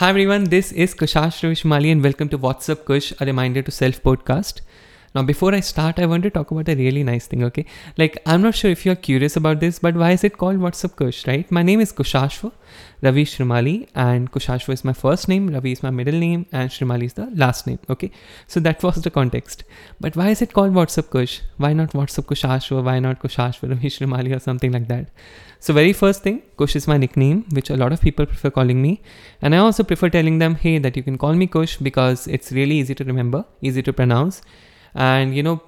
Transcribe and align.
Hi 0.00 0.08
everyone, 0.08 0.44
this 0.44 0.72
is 0.72 0.94
Kushash 0.94 1.42
Ravi 1.42 1.56
Shrimali 1.56 1.92
and 1.92 2.02
welcome 2.02 2.30
to 2.30 2.38
What's 2.38 2.70
Up 2.70 2.86
Kush, 2.86 3.12
a 3.20 3.26
reminder 3.26 3.60
to 3.60 3.70
self 3.70 4.02
podcast. 4.02 4.62
Now, 5.12 5.24
before 5.24 5.52
I 5.52 5.58
start, 5.58 5.98
I 5.98 6.06
want 6.06 6.22
to 6.22 6.30
talk 6.30 6.52
about 6.52 6.68
a 6.68 6.76
really 6.76 7.02
nice 7.02 7.26
thing, 7.26 7.42
okay? 7.42 7.66
Like, 7.98 8.22
I'm 8.26 8.42
not 8.42 8.54
sure 8.54 8.70
if 8.70 8.86
you're 8.86 8.94
curious 8.94 9.34
about 9.36 9.58
this, 9.58 9.80
but 9.80 9.96
why 9.96 10.12
is 10.12 10.22
it 10.22 10.38
called 10.38 10.58
What's 10.58 10.84
Up 10.84 10.94
Kush, 10.94 11.26
right? 11.26 11.50
My 11.50 11.64
name 11.64 11.80
is 11.80 11.92
Kushashva 11.92 12.52
Ravi 13.02 13.24
Shrimali, 13.24 13.88
and 13.96 14.30
Kushashva 14.30 14.72
is 14.72 14.84
my 14.84 14.92
first 14.92 15.26
name, 15.26 15.48
Ravi 15.48 15.72
is 15.72 15.82
my 15.82 15.90
middle 15.90 16.14
name, 16.14 16.46
and 16.52 16.70
Shrimali 16.70 17.06
is 17.06 17.14
the 17.14 17.26
last 17.34 17.66
name, 17.66 17.80
okay? 17.88 18.12
So 18.46 18.60
that 18.60 18.84
was 18.84 19.02
the 19.02 19.10
context. 19.10 19.64
But 19.98 20.14
why 20.14 20.28
is 20.28 20.42
it 20.42 20.52
called 20.52 20.74
What's 20.74 20.96
Up 20.96 21.10
Kush? 21.10 21.40
Why 21.56 21.72
not 21.72 21.90
WhatsApp 21.90 22.20
Up 22.20 22.26
Kushashva? 22.26 22.84
Why 22.84 23.00
not 23.00 23.20
Kushashva 23.20 23.68
Ravi 23.68 23.88
Shrimali 23.88 24.36
or 24.36 24.38
something 24.38 24.70
like 24.70 24.86
that? 24.86 25.08
So, 25.58 25.74
very 25.74 25.92
first 25.92 26.22
thing, 26.22 26.42
Kush 26.56 26.76
is 26.76 26.86
my 26.86 26.98
nickname, 26.98 27.46
which 27.50 27.68
a 27.68 27.76
lot 27.76 27.92
of 27.92 28.00
people 28.00 28.26
prefer 28.26 28.50
calling 28.50 28.80
me. 28.80 29.02
And 29.42 29.56
I 29.56 29.58
also 29.58 29.82
prefer 29.82 30.08
telling 30.08 30.38
them, 30.38 30.54
hey, 30.54 30.78
that 30.78 30.96
you 30.96 31.02
can 31.02 31.18
call 31.18 31.34
me 31.34 31.48
Kush 31.48 31.78
because 31.78 32.28
it's 32.28 32.52
really 32.52 32.76
easy 32.76 32.94
to 32.94 33.02
remember, 33.02 33.44
easy 33.60 33.82
to 33.82 33.92
pronounce 33.92 34.42
and 34.94 35.34
you 35.34 35.42
know 35.42 35.60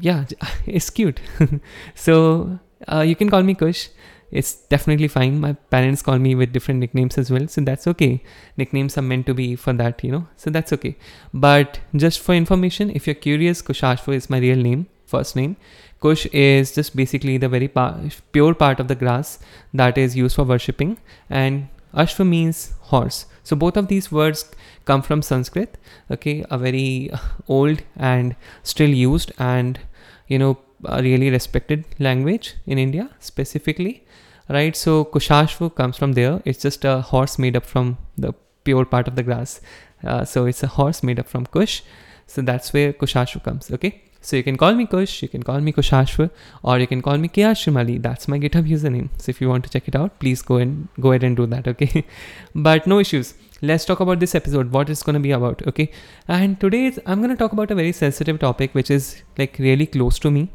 yeah 0.00 0.24
it's 0.66 0.90
cute. 0.90 1.20
So 1.94 2.58
uh, 2.88 3.00
you 3.00 3.16
can 3.16 3.30
call 3.30 3.42
me 3.42 3.54
kush. 3.54 3.88
It's 4.30 4.54
definitely 4.54 5.06
fine. 5.06 5.40
My 5.40 5.52
parents 5.52 6.02
call 6.02 6.18
me 6.18 6.34
with 6.34 6.52
different 6.52 6.80
nicknames 6.80 7.18
as 7.18 7.30
well. 7.30 7.46
So 7.46 7.60
that's 7.60 7.86
okay. 7.86 8.22
Nicknames 8.56 8.98
are 8.98 9.02
meant 9.02 9.26
to 9.26 9.34
be 9.34 9.54
for 9.54 9.72
that 9.74 10.02
you 10.02 10.10
know. 10.10 10.26
So 10.36 10.50
that's 10.50 10.72
okay. 10.72 10.96
But 11.32 11.80
just 11.94 12.20
for 12.20 12.34
information 12.34 12.90
if 12.90 13.06
you're 13.06 13.14
curious 13.14 13.62
kushashva 13.62 14.14
is 14.14 14.28
my 14.28 14.38
real 14.38 14.56
name 14.56 14.86
first 15.06 15.36
name. 15.36 15.56
Kush 16.00 16.26
is 16.26 16.74
just 16.74 16.96
basically 16.96 17.38
the 17.38 17.48
very 17.48 17.68
pa- 17.68 17.98
pure 18.32 18.54
part 18.54 18.80
of 18.80 18.88
the 18.88 18.94
grass 18.94 19.38
that 19.72 19.96
is 19.96 20.16
used 20.16 20.36
for 20.36 20.44
worshipping. 20.44 20.98
And 21.30 21.68
ashva 21.94 22.26
means 22.26 22.74
horse 22.92 23.26
so 23.44 23.54
both 23.54 23.76
of 23.76 23.88
these 23.88 24.10
words 24.10 24.50
come 24.86 25.02
from 25.02 25.22
Sanskrit, 25.22 25.76
okay, 26.10 26.44
a 26.50 26.58
very 26.58 27.10
old 27.46 27.82
and 27.94 28.34
still 28.62 28.88
used 28.88 29.32
and 29.38 29.78
you 30.26 30.38
know 30.38 30.58
a 30.86 31.02
really 31.02 31.30
respected 31.30 31.84
language 31.98 32.54
in 32.66 32.78
India 32.78 33.10
specifically, 33.20 34.02
right? 34.48 34.74
So 34.74 35.04
Kushashva 35.04 35.74
comes 35.74 35.98
from 35.98 36.14
there. 36.14 36.40
It's 36.46 36.62
just 36.62 36.84
a 36.86 37.02
horse 37.02 37.38
made 37.38 37.54
up 37.54 37.66
from 37.66 37.98
the 38.16 38.32
pure 38.64 38.86
part 38.86 39.08
of 39.08 39.14
the 39.14 39.22
grass. 39.22 39.60
Uh, 40.02 40.24
so 40.24 40.46
it's 40.46 40.62
a 40.62 40.66
horse 40.66 41.02
made 41.02 41.20
up 41.20 41.28
from 41.28 41.46
Kush. 41.46 41.82
So 42.26 42.40
that's 42.40 42.72
where 42.72 42.94
Kushashva 42.94 43.42
comes, 43.44 43.70
okay? 43.70 44.03
So 44.24 44.36
you 44.36 44.42
can 44.42 44.56
call 44.56 44.74
me 44.74 44.86
Kush, 44.86 45.22
you 45.22 45.28
can 45.28 45.42
call 45.42 45.60
me 45.60 45.70
Kushashva, 45.70 46.30
or 46.62 46.78
you 46.78 46.86
can 46.86 47.02
call 47.02 47.18
me 47.18 47.28
KR 47.28 47.52
Shrimali. 47.62 48.00
That's 48.02 48.26
my 48.26 48.38
GitHub 48.38 48.66
username. 48.66 49.10
So 49.18 49.28
if 49.28 49.38
you 49.38 49.50
want 49.50 49.64
to 49.64 49.70
check 49.70 49.86
it 49.86 49.94
out, 49.94 50.18
please 50.18 50.40
go 50.40 50.56
and 50.56 50.88
go 50.98 51.10
ahead 51.10 51.24
and 51.24 51.36
do 51.36 51.44
that, 51.44 51.68
okay? 51.68 52.06
but 52.54 52.86
no 52.86 53.00
issues. 53.00 53.34
Let's 53.60 53.84
talk 53.84 54.00
about 54.00 54.20
this 54.20 54.34
episode 54.34 54.72
what 54.72 54.88
it's 54.88 55.02
to 55.14 55.20
be 55.20 55.32
about 55.32 55.66
okay? 55.68 55.90
And 56.26 56.58
today 56.58 56.96
i'm 57.06 57.20
to 57.28 57.36
talk 57.36 57.52
about 57.52 57.70
a 57.70 57.74
very 57.74 57.92
sensitive 57.92 58.38
topic 58.38 58.74
which 58.74 58.90
is 58.90 59.22
like 59.36 59.58
really 59.58 59.86
close 59.86 60.18
to 60.20 60.30
me. 60.30 60.50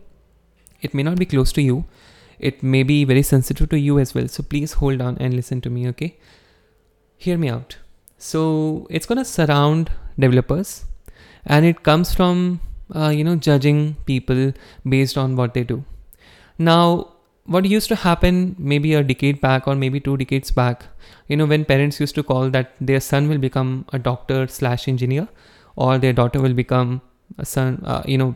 It 0.81 0.95
may 0.95 1.03
not 1.03 1.19
be 1.19 1.27
close 1.27 1.51
to 1.53 1.61
you. 1.61 1.85
It 2.39 2.63
may 2.63 2.81
be 2.81 3.03
very 3.03 3.21
sensitive 3.21 3.69
to 3.69 3.79
you 3.79 3.99
as 3.99 4.15
well. 4.15 4.27
So 4.27 4.41
please 4.41 4.73
hold 4.73 4.99
on 5.01 5.17
and 5.19 5.35
listen 5.35 5.61
to 5.61 5.69
me 5.69 5.87
okay? 5.89 6.17
Hear 7.17 7.37
me 7.37 7.49
out. 7.49 7.77
So 8.17 8.87
it's 8.89 9.05
to 9.05 9.25
surround 9.25 9.91
developers 10.17 10.85
and 11.45 11.65
it 11.65 11.83
comes 11.83 12.15
from 12.15 12.61
uh, 12.95 13.09
you 13.09 13.23
know 13.23 13.35
judging 13.35 13.95
people 14.05 14.53
based 14.87 15.17
on 15.17 15.35
what 15.35 15.53
they 15.53 15.63
do. 15.63 15.83
Now 16.57 17.13
what 17.45 17.65
used 17.65 17.89
to 17.89 17.95
happen 17.95 18.55
maybe 18.59 18.93
a 18.93 19.03
decade 19.03 19.41
back 19.41 19.67
or 19.67 19.75
maybe 19.75 19.99
two 19.99 20.15
decades 20.17 20.51
back 20.51 20.83
you 21.27 21.35
know 21.35 21.45
when 21.45 21.65
parents 21.65 21.99
used 21.99 22.13
to 22.13 22.21
call 22.21 22.49
that 22.55 22.75
their 22.79 22.99
son 22.99 23.27
will 23.27 23.39
become 23.39 23.85
a 23.91 23.97
doctor 23.97 24.45
slash 24.47 24.87
engineer 24.87 25.27
or 25.75 25.97
their 25.97 26.13
daughter 26.13 26.39
will 26.39 26.53
become 26.53 27.01
a 27.39 27.45
son 27.45 27.81
uh, 27.85 28.03
you 28.05 28.19
know 28.19 28.35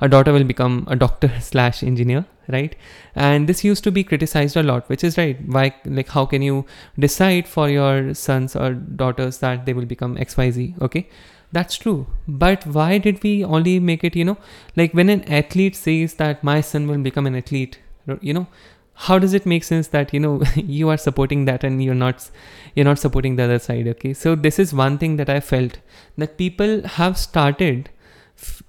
a 0.00 0.08
daughter 0.08 0.32
will 0.32 0.44
become 0.44 0.84
a 0.88 0.96
doctor 0.96 1.30
slash 1.40 1.82
engineer 1.84 2.24
right? 2.48 2.76
And 3.14 3.48
this 3.48 3.64
used 3.64 3.84
to 3.84 3.90
be 3.90 4.04
criticized 4.04 4.56
a 4.56 4.62
lot 4.62 4.88
which 4.88 5.04
is 5.04 5.16
right. 5.16 5.38
Why 5.46 5.74
like 5.84 6.08
how 6.08 6.26
can 6.26 6.42
you 6.42 6.66
decide 6.98 7.48
for 7.48 7.68
your 7.68 8.14
sons 8.14 8.56
or 8.56 8.74
daughters 8.74 9.38
that 9.38 9.66
they 9.66 9.72
will 9.72 9.86
become 9.86 10.16
xyz 10.16 10.80
okay 10.82 11.08
that's 11.54 11.76
true. 11.76 12.06
But 12.26 12.66
why 12.66 12.98
did 12.98 13.22
we 13.22 13.32
only 13.44 13.78
make 13.80 14.04
it 14.04 14.16
you 14.16 14.24
know 14.24 14.36
like 14.76 14.92
when 14.92 15.08
an 15.08 15.24
athlete 15.40 15.76
says 15.76 16.14
that 16.14 16.44
my 16.52 16.60
son 16.60 16.86
will 16.88 17.02
become 17.08 17.26
an 17.26 17.36
athlete 17.42 17.78
you 18.20 18.34
know 18.34 18.46
how 19.06 19.18
does 19.18 19.34
it 19.34 19.46
make 19.46 19.64
sense 19.64 19.88
that 19.88 20.12
you 20.14 20.20
know 20.20 20.42
you 20.56 20.88
are 20.88 20.96
supporting 20.96 21.44
that 21.46 21.64
and 21.64 21.82
you're 21.82 22.00
not 22.02 22.30
you're 22.74 22.84
not 22.84 22.98
supporting 22.98 23.36
the 23.36 23.42
other 23.42 23.58
side 23.58 23.88
okay? 23.88 24.12
So 24.12 24.34
this 24.34 24.58
is 24.58 24.74
one 24.74 24.98
thing 24.98 25.16
that 25.16 25.28
i 25.28 25.40
felt 25.40 25.78
that 26.18 26.36
people 26.38 26.86
have 26.96 27.18
started 27.18 27.90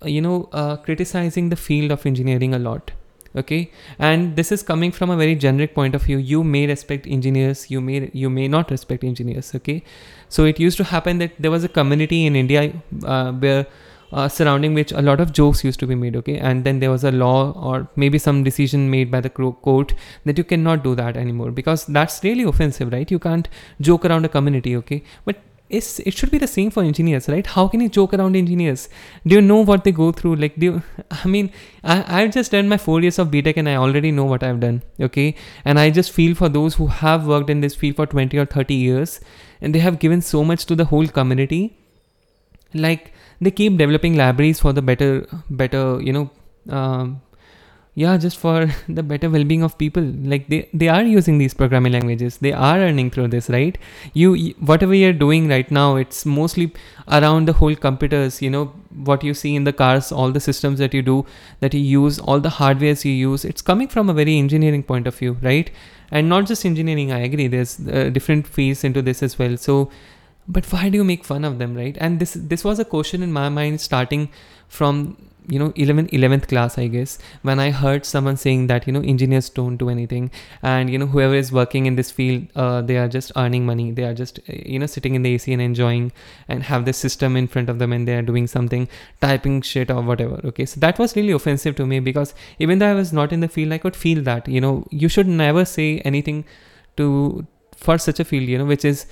you 0.04 0.22
know 0.22 0.50
uh, 0.52 0.78
criticizing 0.78 1.50
the 1.50 1.56
field 1.56 1.92
of 1.92 2.06
engineering 2.06 2.54
a 2.54 2.60
lot 2.60 2.92
okay? 3.36 3.72
And 4.00 4.36
this 4.36 4.52
is 4.52 4.64
coming 4.64 4.92
from 4.92 5.10
a 5.10 5.18
very 5.18 5.36
generic 5.36 5.74
point 5.76 5.96
of 5.96 6.04
view. 6.04 6.18
You 6.18 6.44
may 6.44 6.68
respect 6.68 7.08
engineers 7.08 7.70
you 7.70 7.82
may 7.82 8.10
you 8.14 8.30
may 8.30 8.48
not 8.48 8.72
respect 8.72 9.04
engineers 9.04 9.54
okay? 9.56 9.84
So 10.30 10.46
it 10.46 10.60
used 10.60 10.78
to 10.78 10.84
happen 10.84 11.20
that 11.20 11.32
there 11.40 11.52
was 11.52 11.64
a 11.64 11.70
community 11.70 12.26
in 12.26 12.36
india 12.36 12.74
uh, 13.04 13.32
where 13.32 13.66
uh, 14.12 14.28
surrounding 14.28 14.74
which 14.74 14.92
a 14.92 15.02
lot 15.02 15.20
of 15.20 15.32
jokes 15.34 15.64
used 15.64 15.80
to 15.80 15.88
be 15.88 15.96
made 15.96 16.16
okay? 16.16 16.38
And 16.38 16.64
then 16.64 16.80
there 16.80 16.92
was 16.92 17.04
a 17.04 17.12
law 17.12 17.52
or 17.54 17.88
maybe 17.96 18.18
some 18.18 18.44
decision 18.44 18.90
made 18.90 19.12
by 19.12 19.22
the 19.22 19.30
court 19.30 19.94
that 20.26 20.38
you 20.38 20.44
cannot 20.44 20.84
do 20.84 20.96
that 20.96 21.18
anymore 21.18 21.52
because 21.52 21.86
that's 21.86 22.24
really 22.24 22.44
offensive 22.44 22.94
right? 22.94 23.10
You 23.10 23.20
can't 23.20 23.50
joke 23.82 24.06
around 24.06 24.26
a 24.26 24.30
community 24.30 24.76
okay? 24.78 25.04
But 25.26 25.38
it's, 25.70 26.00
it 26.00 26.14
should 26.14 26.32
be 26.32 26.38
the 26.38 26.48
same 26.48 26.70
for 26.70 26.84
engineers 26.84 27.28
right? 27.28 27.46
How 27.46 27.68
can 27.68 27.82
you 27.82 27.90
joke 27.90 28.14
around 28.14 28.36
engineers? 28.36 28.88
Do 29.26 29.36
you 29.36 29.42
know 29.42 29.62
what 29.62 29.84
they 29.84 29.92
go 29.92 30.12
through? 30.12 30.36
Like 30.36 30.56
do 30.58 30.66
you, 30.66 30.84
i 31.12 31.28
mean 31.28 31.52
I, 31.84 32.22
i've 32.22 32.32
just 32.32 32.52
done 32.52 32.70
my 32.70 32.78
four 32.78 33.02
years 33.02 33.20
of 33.20 33.30
btech 33.30 33.58
and 33.58 33.70
i 33.70 33.76
already 33.76 34.12
know 34.12 34.26
what 34.26 34.44
i've 34.44 34.60
done 34.60 34.84
okay? 35.00 35.36
And 35.64 35.80
i 35.80 35.90
just 35.90 36.12
feel 36.12 36.36
for 36.36 36.50
those 36.50 36.76
who 36.76 36.88
have 36.88 37.28
worked 37.28 37.50
in 37.50 37.62
this 37.62 37.76
field 37.76 37.96
for 37.96 38.06
20 38.06 38.38
or 38.38 38.46
30 38.46 38.74
years 38.74 39.20
and 39.62 39.74
they 39.74 39.80
have 39.80 40.00
given 40.00 40.22
so 40.22 40.44
much 40.44 40.66
to 40.66 40.76
the 40.76 40.86
whole 40.86 41.08
community. 41.08 41.78
Like 42.74 43.14
they 43.42 43.52
keep 43.52 43.78
developing 43.78 44.16
libraries 44.16 44.60
for 44.60 44.74
the 44.74 44.82
better 44.82 45.28
better 45.50 46.00
you 46.02 46.14
know 46.14 46.30
um, 46.70 47.22
yeah 47.96 48.18
just 48.18 48.38
for 48.38 48.70
the 48.90 49.02
better 49.02 49.30
well-being 49.30 49.64
of 49.64 49.78
people. 49.78 50.04
Like 50.04 50.48
they 50.48 50.70
they 50.74 50.90
are 50.90 51.04
using 51.04 51.38
these 51.38 51.54
programming 51.54 51.94
languages. 51.94 52.38
They 52.38 52.52
are 52.52 52.78
earning 52.78 53.10
through 53.10 53.30
this 53.30 53.50
right? 53.50 53.78
You 54.14 54.54
whatever 54.72 54.94
you're 54.94 55.20
doing 55.22 55.48
right 55.48 55.70
now 55.72 55.96
it's 55.96 56.26
mostly 56.26 56.72
around 57.20 57.48
the 57.48 57.54
whole 57.54 57.76
computers 57.76 58.42
you 58.42 58.50
know 58.50 58.66
what 59.12 59.24
you 59.24 59.34
see 59.34 59.56
in 59.56 59.64
the 59.64 59.74
cars 59.74 60.12
all 60.12 60.32
the 60.32 60.40
systems 60.40 60.80
that 60.80 60.94
you 60.94 61.02
do 61.02 61.26
that 61.60 61.74
you 61.74 61.82
use 61.82 62.20
all 62.20 62.40
the 62.40 62.56
hardwares 62.58 63.06
you 63.06 63.14
use. 63.14 63.46
It's 63.46 63.62
coming 63.62 63.88
from 63.88 64.10
a 64.10 64.14
very 64.14 64.38
engineering 64.38 64.84
point 64.84 65.08
of 65.08 65.16
view 65.16 65.38
right? 65.42 65.72
And 66.12 66.30
not 66.30 66.46
just 66.46 66.66
engineering 66.66 67.12
i 67.12 67.20
agree. 67.20 67.48
There's 67.48 67.80
uh, 67.88 68.10
different 68.10 68.46
fields 68.46 68.84
into 68.84 69.02
this 69.02 69.24
as 69.24 69.40
well. 69.40 69.58
So 69.58 69.90
but 70.48 70.66
why 70.72 70.90
do 70.90 70.98
you 70.98 71.04
make 71.04 71.24
fun 71.24 71.44
of 71.46 71.60
them 71.60 71.76
right? 71.76 71.98
And 72.00 72.20
this 72.20 72.34
this 72.34 72.64
was 72.64 72.78
a 72.80 72.86
question 72.86 73.24
in 73.24 73.32
my 73.32 73.48
mind 73.50 73.82
starting 73.82 74.30
from 74.68 75.18
you 75.48 75.60
know 75.60 75.70
11th 75.72 76.10
11th 76.12 76.48
class 76.48 76.78
i 76.78 76.88
guess 76.88 77.18
when 77.44 77.60
i 77.60 77.70
heard 77.72 78.06
someone 78.06 78.38
saying 78.38 78.68
that 78.68 78.88
you 78.88 78.94
know 78.94 79.02
engineers 79.02 79.50
don't 79.50 79.78
do 79.78 79.90
anything 79.90 80.32
and 80.62 80.90
you 80.90 80.98
know 80.98 81.06
whoever 81.06 81.36
is 81.36 81.52
working 81.52 81.86
in 81.86 81.96
this 81.96 82.12
field 82.12 82.48
uh, 82.56 82.82
they 82.82 82.98
are 82.98 83.08
just 83.08 83.32
earning 83.36 83.66
money. 83.66 83.92
They 83.92 84.04
are 84.04 84.14
just 84.14 84.40
uh, 84.50 84.54
you 84.74 84.80
know 84.80 84.86
sitting 84.86 85.16
in 85.16 85.24
the 85.24 85.34
ac 85.34 85.52
and 85.54 85.62
enjoying 85.62 86.12
and 86.48 86.64
have 86.64 86.86
this 86.86 86.98
system 86.98 87.36
in 87.36 87.48
front 87.48 87.70
of 87.70 87.80
them 87.80 87.94
and 87.94 88.08
they 88.08 88.16
are 88.16 88.22
doing 88.22 88.48
something 88.48 88.88
typing 89.22 89.62
shit 89.62 89.92
or 89.92 90.02
whatever 90.02 90.40
okay? 90.52 90.66
So 90.66 90.80
that 90.80 91.00
was 91.00 91.16
really 91.16 91.32
offensive 91.32 91.76
to 91.76 91.86
me 91.86 92.00
because 92.00 92.34
even 92.60 92.80
though 92.80 92.92
i 92.92 92.94
was 92.94 93.12
not 93.14 93.34
in 93.34 93.40
the 93.40 93.48
field 93.48 93.72
i 93.72 93.78
could 93.78 93.96
feel 93.96 94.22
that 94.24 94.48
you 94.48 94.62
know 94.62 94.86
you 94.90 95.10
should 95.10 95.28
never 95.28 95.66
say 95.66 96.00
anything 96.00 96.46
to 96.98 97.46
for 97.76 97.98
such 97.98 98.20
a 98.20 98.26
field 98.26 98.48
you 98.48 98.58
know 98.58 98.66
which 98.66 98.86
is 98.86 99.06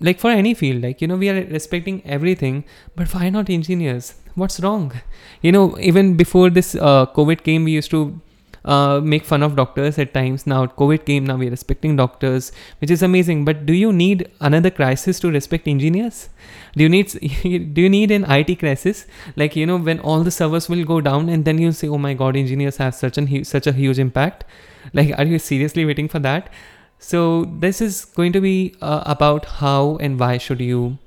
like 0.00 0.18
for 0.18 0.30
any 0.30 0.52
field 0.54 0.82
like 0.82 1.00
you 1.00 1.08
know 1.08 1.16
we 1.16 1.28
are 1.30 1.44
respecting 1.46 2.02
everything 2.04 2.64
but 2.96 3.12
why 3.14 3.28
not 3.30 3.48
engineers? 3.48 4.14
What's 4.34 4.60
wrong? 4.60 4.92
You 5.42 5.52
know 5.52 5.78
even 5.78 6.16
before 6.16 6.50
this 6.50 6.74
uh, 6.74 7.06
covid 7.06 7.44
came 7.44 7.64
we 7.64 7.72
used 7.72 7.90
to 7.92 8.20
uh, 8.64 9.00
make 9.02 9.24
fun 9.24 9.42
of 9.42 9.54
doctors 9.56 9.98
at 9.98 10.12
times. 10.12 10.46
Now 10.46 10.66
covid 10.66 11.04
came 11.04 11.24
now 11.24 11.36
we're 11.36 11.50
respecting 11.50 11.94
doctors 11.96 12.50
which 12.80 12.90
is 12.90 13.02
amazing. 13.02 13.44
But 13.44 13.66
do 13.66 13.72
you 13.72 13.92
need 13.92 14.28
another 14.40 14.70
crisis 14.70 15.20
to 15.20 15.30
respect 15.30 15.68
engineers? 15.68 16.28
Do 16.76 16.82
you 16.82 16.88
need 16.88 17.06
do 17.74 17.80
you 17.80 17.88
need 17.88 18.10
an 18.10 18.24
it 18.24 18.58
crisis? 18.58 19.06
Like 19.36 19.54
you 19.54 19.66
know 19.66 19.76
when 19.76 20.00
all 20.00 20.24
the 20.24 20.32
servers 20.32 20.68
will 20.68 20.84
go 20.84 21.00
down 21.00 21.28
and 21.28 21.44
then 21.44 21.58
you 21.58 21.70
say 21.72 21.88
oh 21.88 21.98
my 21.98 22.14
god 22.14 22.36
engineers 22.36 22.78
have 22.78 22.94
such 22.94 23.16
an 23.18 23.44
such 23.44 23.66
a 23.68 23.72
huge 23.72 23.98
impact. 23.98 24.44
Like 24.92 25.16
are 25.18 25.24
you 25.24 25.38
seriously 25.38 25.84
waiting 25.84 26.08
for 26.08 26.18
that 26.18 26.50
so 26.98 27.44
this 27.44 27.80
is 27.80 28.04
going 28.04 28.32
to 28.32 28.40
be 28.40 28.74
uh, 28.82 29.02
about 29.06 29.44
how 29.44 29.96
and 30.00 30.18
why 30.18 30.36
should 30.38 30.60
you 30.60 30.98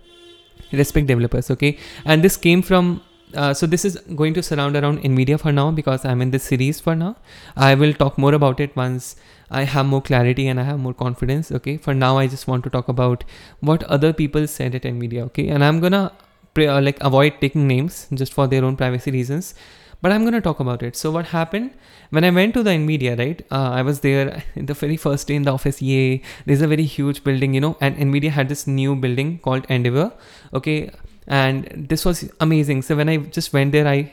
respect 0.71 1.07
developers 1.07 1.51
okay? 1.51 1.77
And 2.05 2.23
this 2.23 2.37
came 2.37 2.61
from 2.61 3.01
uh, 3.33 3.53
so 3.53 3.65
this 3.65 3.85
is 3.85 3.97
going 4.15 4.33
to 4.33 4.43
surround 4.43 4.75
around 4.75 5.01
nvidia 5.03 5.39
for 5.39 5.53
now 5.53 5.71
because 5.71 6.03
i'm 6.03 6.21
in 6.21 6.31
this 6.31 6.43
series 6.43 6.81
for 6.81 6.95
now. 6.95 7.15
I 7.55 7.75
will 7.75 7.93
talk 7.93 8.17
more 8.17 8.33
about 8.33 8.59
it 8.59 8.75
once 8.75 9.15
i 9.49 9.63
have 9.63 9.85
more 9.85 10.01
clarity 10.01 10.47
and 10.47 10.59
i 10.59 10.63
have 10.63 10.79
more 10.79 10.93
confidence 10.93 11.51
okay? 11.51 11.77
For 11.77 11.93
now 11.93 12.17
i 12.17 12.27
just 12.27 12.47
want 12.47 12.63
to 12.65 12.69
talk 12.69 12.89
about 12.89 13.23
what 13.59 13.83
other 13.83 14.11
people 14.13 14.47
said 14.47 14.75
at 14.75 14.83
nvidia 14.83 15.21
okay? 15.27 15.47
And 15.47 15.63
i'm 15.63 15.79
gonna 15.79 16.11
uh, 16.57 16.81
like 16.81 17.01
avoid 17.01 17.35
taking 17.39 17.67
names 17.67 18.07
just 18.13 18.33
for 18.33 18.47
their 18.47 18.65
own 18.65 18.75
privacy 18.75 19.11
reasons 19.11 19.55
but 20.01 20.11
i'm 20.11 20.23
gonna 20.25 20.41
talk 20.41 20.59
about 20.59 20.83
it. 20.83 20.95
So 20.95 21.11
what 21.11 21.27
happened? 21.27 21.71
When 22.09 22.23
i 22.23 22.29
went 22.29 22.53
to 22.55 22.63
the 22.63 22.71
nvidia 22.71 23.17
right 23.17 23.45
uh, 23.51 23.69
i 23.79 23.81
was 23.81 24.01
there 24.01 24.43
in 24.55 24.65
the 24.65 24.73
very 24.73 24.97
first 24.97 25.27
day 25.27 25.35
in 25.35 25.43
the 25.43 25.51
office. 25.51 25.81
Yay. 25.81 26.21
There's 26.45 26.61
a 26.61 26.67
very 26.67 26.83
huge 26.83 27.23
building 27.23 27.53
you 27.53 27.61
know 27.61 27.77
and 27.79 27.97
nvidia 27.97 28.31
had 28.31 28.49
this 28.49 28.67
new 28.67 28.95
building 28.95 29.39
called 29.39 29.65
endeavor 29.69 30.11
okay? 30.53 30.91
And 31.27 31.87
this 31.89 32.03
was 32.03 32.29
amazing. 32.39 32.81
So 32.81 32.95
when 32.95 33.09
i 33.09 33.17
just 33.17 33.53
went 33.53 33.71
there 33.71 33.87
i 33.87 34.11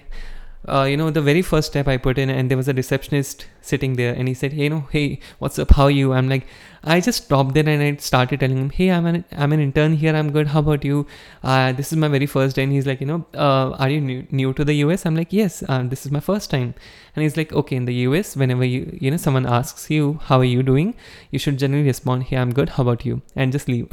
uh, 0.68 0.82
you 0.84 0.96
know 0.96 1.10
the 1.10 1.22
very 1.22 1.42
first 1.42 1.68
step 1.68 1.88
i 1.88 1.96
put 1.96 2.18
in 2.18 2.30
and 2.30 2.50
there 2.50 2.56
was 2.56 2.68
a 2.68 2.74
receptionist 2.74 3.46
sitting 3.68 3.94
there 3.94 4.14
and 4.14 4.28
he 4.28 4.34
said 4.34 4.52
hey 4.52 4.64
you 4.64 4.70
know 4.70 4.86
hey 4.90 5.18
what's 5.38 5.58
up 5.58 5.70
how 5.72 5.84
are 5.84 5.90
you 5.90 6.12
i'm 6.12 6.28
like 6.28 6.46
I 6.84 7.00
just 7.00 7.24
stopped 7.24 7.54
there 7.54 7.68
and 7.68 7.82
I 7.82 7.96
started 7.96 8.40
telling 8.40 8.56
him, 8.56 8.70
"Hey, 8.70 8.90
I'm 8.90 9.06
an 9.06 9.24
I'm 9.32 9.52
an 9.52 9.60
intern 9.60 9.94
here. 9.94 10.14
I'm 10.14 10.30
good. 10.30 10.48
How 10.48 10.60
about 10.60 10.84
you? 10.84 11.06
Uh, 11.42 11.72
this 11.72 11.92
is 11.92 11.98
my 11.98 12.08
very 12.08 12.26
first 12.26 12.56
day." 12.56 12.62
And 12.62 12.72
he's 12.72 12.86
like, 12.86 13.00
"You 13.00 13.06
know, 13.06 13.26
uh, 13.34 13.70
are 13.78 13.90
you 13.90 14.00
new, 14.00 14.26
new 14.30 14.52
to 14.52 14.64
the 14.64 14.74
US?" 14.84 15.04
I'm 15.04 15.16
like, 15.16 15.32
"Yes, 15.32 15.62
um, 15.68 15.88
this 15.88 16.06
is 16.06 16.12
my 16.12 16.20
first 16.20 16.50
time." 16.50 16.74
And 17.16 17.22
he's 17.24 17.36
like, 17.36 17.52
"Okay, 17.52 17.76
in 17.76 17.84
the 17.84 17.94
US, 18.04 18.36
whenever 18.36 18.64
you 18.64 18.96
you 19.00 19.10
know 19.10 19.16
someone 19.16 19.46
asks 19.58 19.90
you 19.90 20.20
how 20.30 20.38
are 20.38 20.50
you 20.52 20.62
doing, 20.62 20.94
you 21.32 21.38
should 21.38 21.58
generally 21.64 21.86
respond, 21.86 22.24
"Hey, 22.30 22.38
I'm 22.44 22.54
good. 22.60 22.74
How 22.78 22.84
about 22.84 23.04
you?" 23.04 23.20
and 23.34 23.58
just 23.58 23.68
leave. 23.68 23.88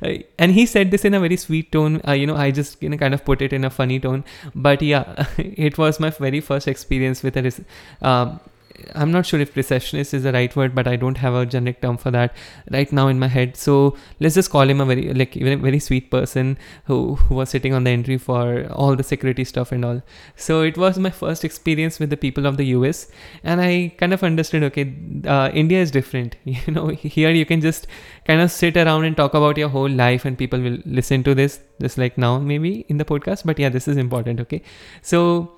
and 0.38 0.52
he 0.60 0.66
said 0.66 0.90
this 0.90 1.04
in 1.04 1.14
a 1.14 1.20
very 1.20 1.36
sweet 1.36 1.72
tone. 1.72 2.00
Uh, 2.06 2.12
you 2.22 2.26
know, 2.26 2.36
I 2.46 2.50
just 2.62 2.82
you 2.82 2.88
know 2.88 2.96
kind 3.04 3.20
of 3.20 3.24
put 3.24 3.42
it 3.42 3.52
in 3.52 3.64
a 3.64 3.70
funny 3.70 4.00
tone, 4.08 4.24
but 4.54 4.82
yeah, 4.82 5.26
it 5.38 5.78
was 5.78 6.00
my 6.00 6.10
very 6.10 6.40
first 6.40 6.68
experience 6.68 7.22
with 7.22 7.36
a. 7.36 7.64
Um, 8.02 8.40
I'm 8.94 9.12
not 9.12 9.26
sure 9.26 9.40
if 9.40 9.54
recessionist 9.54 10.14
is 10.14 10.24
the 10.24 10.32
right 10.32 10.54
word, 10.54 10.74
but 10.74 10.88
I 10.88 10.96
don't 10.96 11.18
have 11.18 11.34
a 11.34 11.46
generic 11.46 11.80
term 11.80 11.96
for 11.96 12.10
that 12.10 12.34
right 12.70 12.90
now 12.92 13.08
in 13.08 13.18
my 13.18 13.28
head. 13.28 13.56
So 13.56 13.96
let's 14.20 14.34
just 14.34 14.50
call 14.50 14.68
him 14.68 14.80
a 14.80 14.84
very 14.84 15.12
like 15.14 15.36
even 15.36 15.62
very 15.62 15.78
sweet 15.78 16.10
person 16.10 16.58
who, 16.84 17.14
who 17.14 17.36
was 17.36 17.50
sitting 17.50 17.72
on 17.72 17.84
the 17.84 17.90
entry 17.90 18.18
for 18.18 18.66
all 18.72 18.96
the 18.96 19.02
security 19.02 19.44
stuff 19.44 19.72
and 19.72 19.84
all. 19.84 20.02
So 20.36 20.62
it 20.62 20.76
was 20.76 20.98
my 20.98 21.10
first 21.10 21.44
experience 21.44 21.98
with 21.98 22.10
the 22.10 22.16
people 22.16 22.46
of 22.46 22.56
the 22.56 22.66
US, 22.78 23.10
and 23.42 23.60
I 23.60 23.94
kind 23.98 24.12
of 24.12 24.22
understood. 24.22 24.62
Okay, 24.64 24.94
uh, 25.26 25.50
India 25.52 25.80
is 25.80 25.90
different. 25.90 26.36
You 26.64 26.72
know, 26.72 26.88
here 26.88 27.30
you 27.30 27.44
can 27.44 27.60
just 27.60 27.86
kind 28.26 28.40
of 28.40 28.50
sit 28.50 28.76
around 28.76 29.04
and 29.04 29.16
talk 29.16 29.34
about 29.34 29.58
your 29.58 29.68
whole 29.68 29.88
life, 29.88 30.24
and 30.24 30.38
people 30.38 30.60
will 30.60 30.78
listen 30.86 31.22
to 31.24 31.34
this 31.34 31.60
just 31.80 31.98
like 31.98 32.16
now 32.16 32.38
maybe 32.38 32.86
in 32.88 32.98
the 32.98 33.04
podcast. 33.04 33.44
But 33.44 33.58
yeah, 33.58 33.68
this 33.68 33.88
is 33.88 33.96
important. 33.96 34.40
Okay, 34.40 34.62
so 35.02 35.50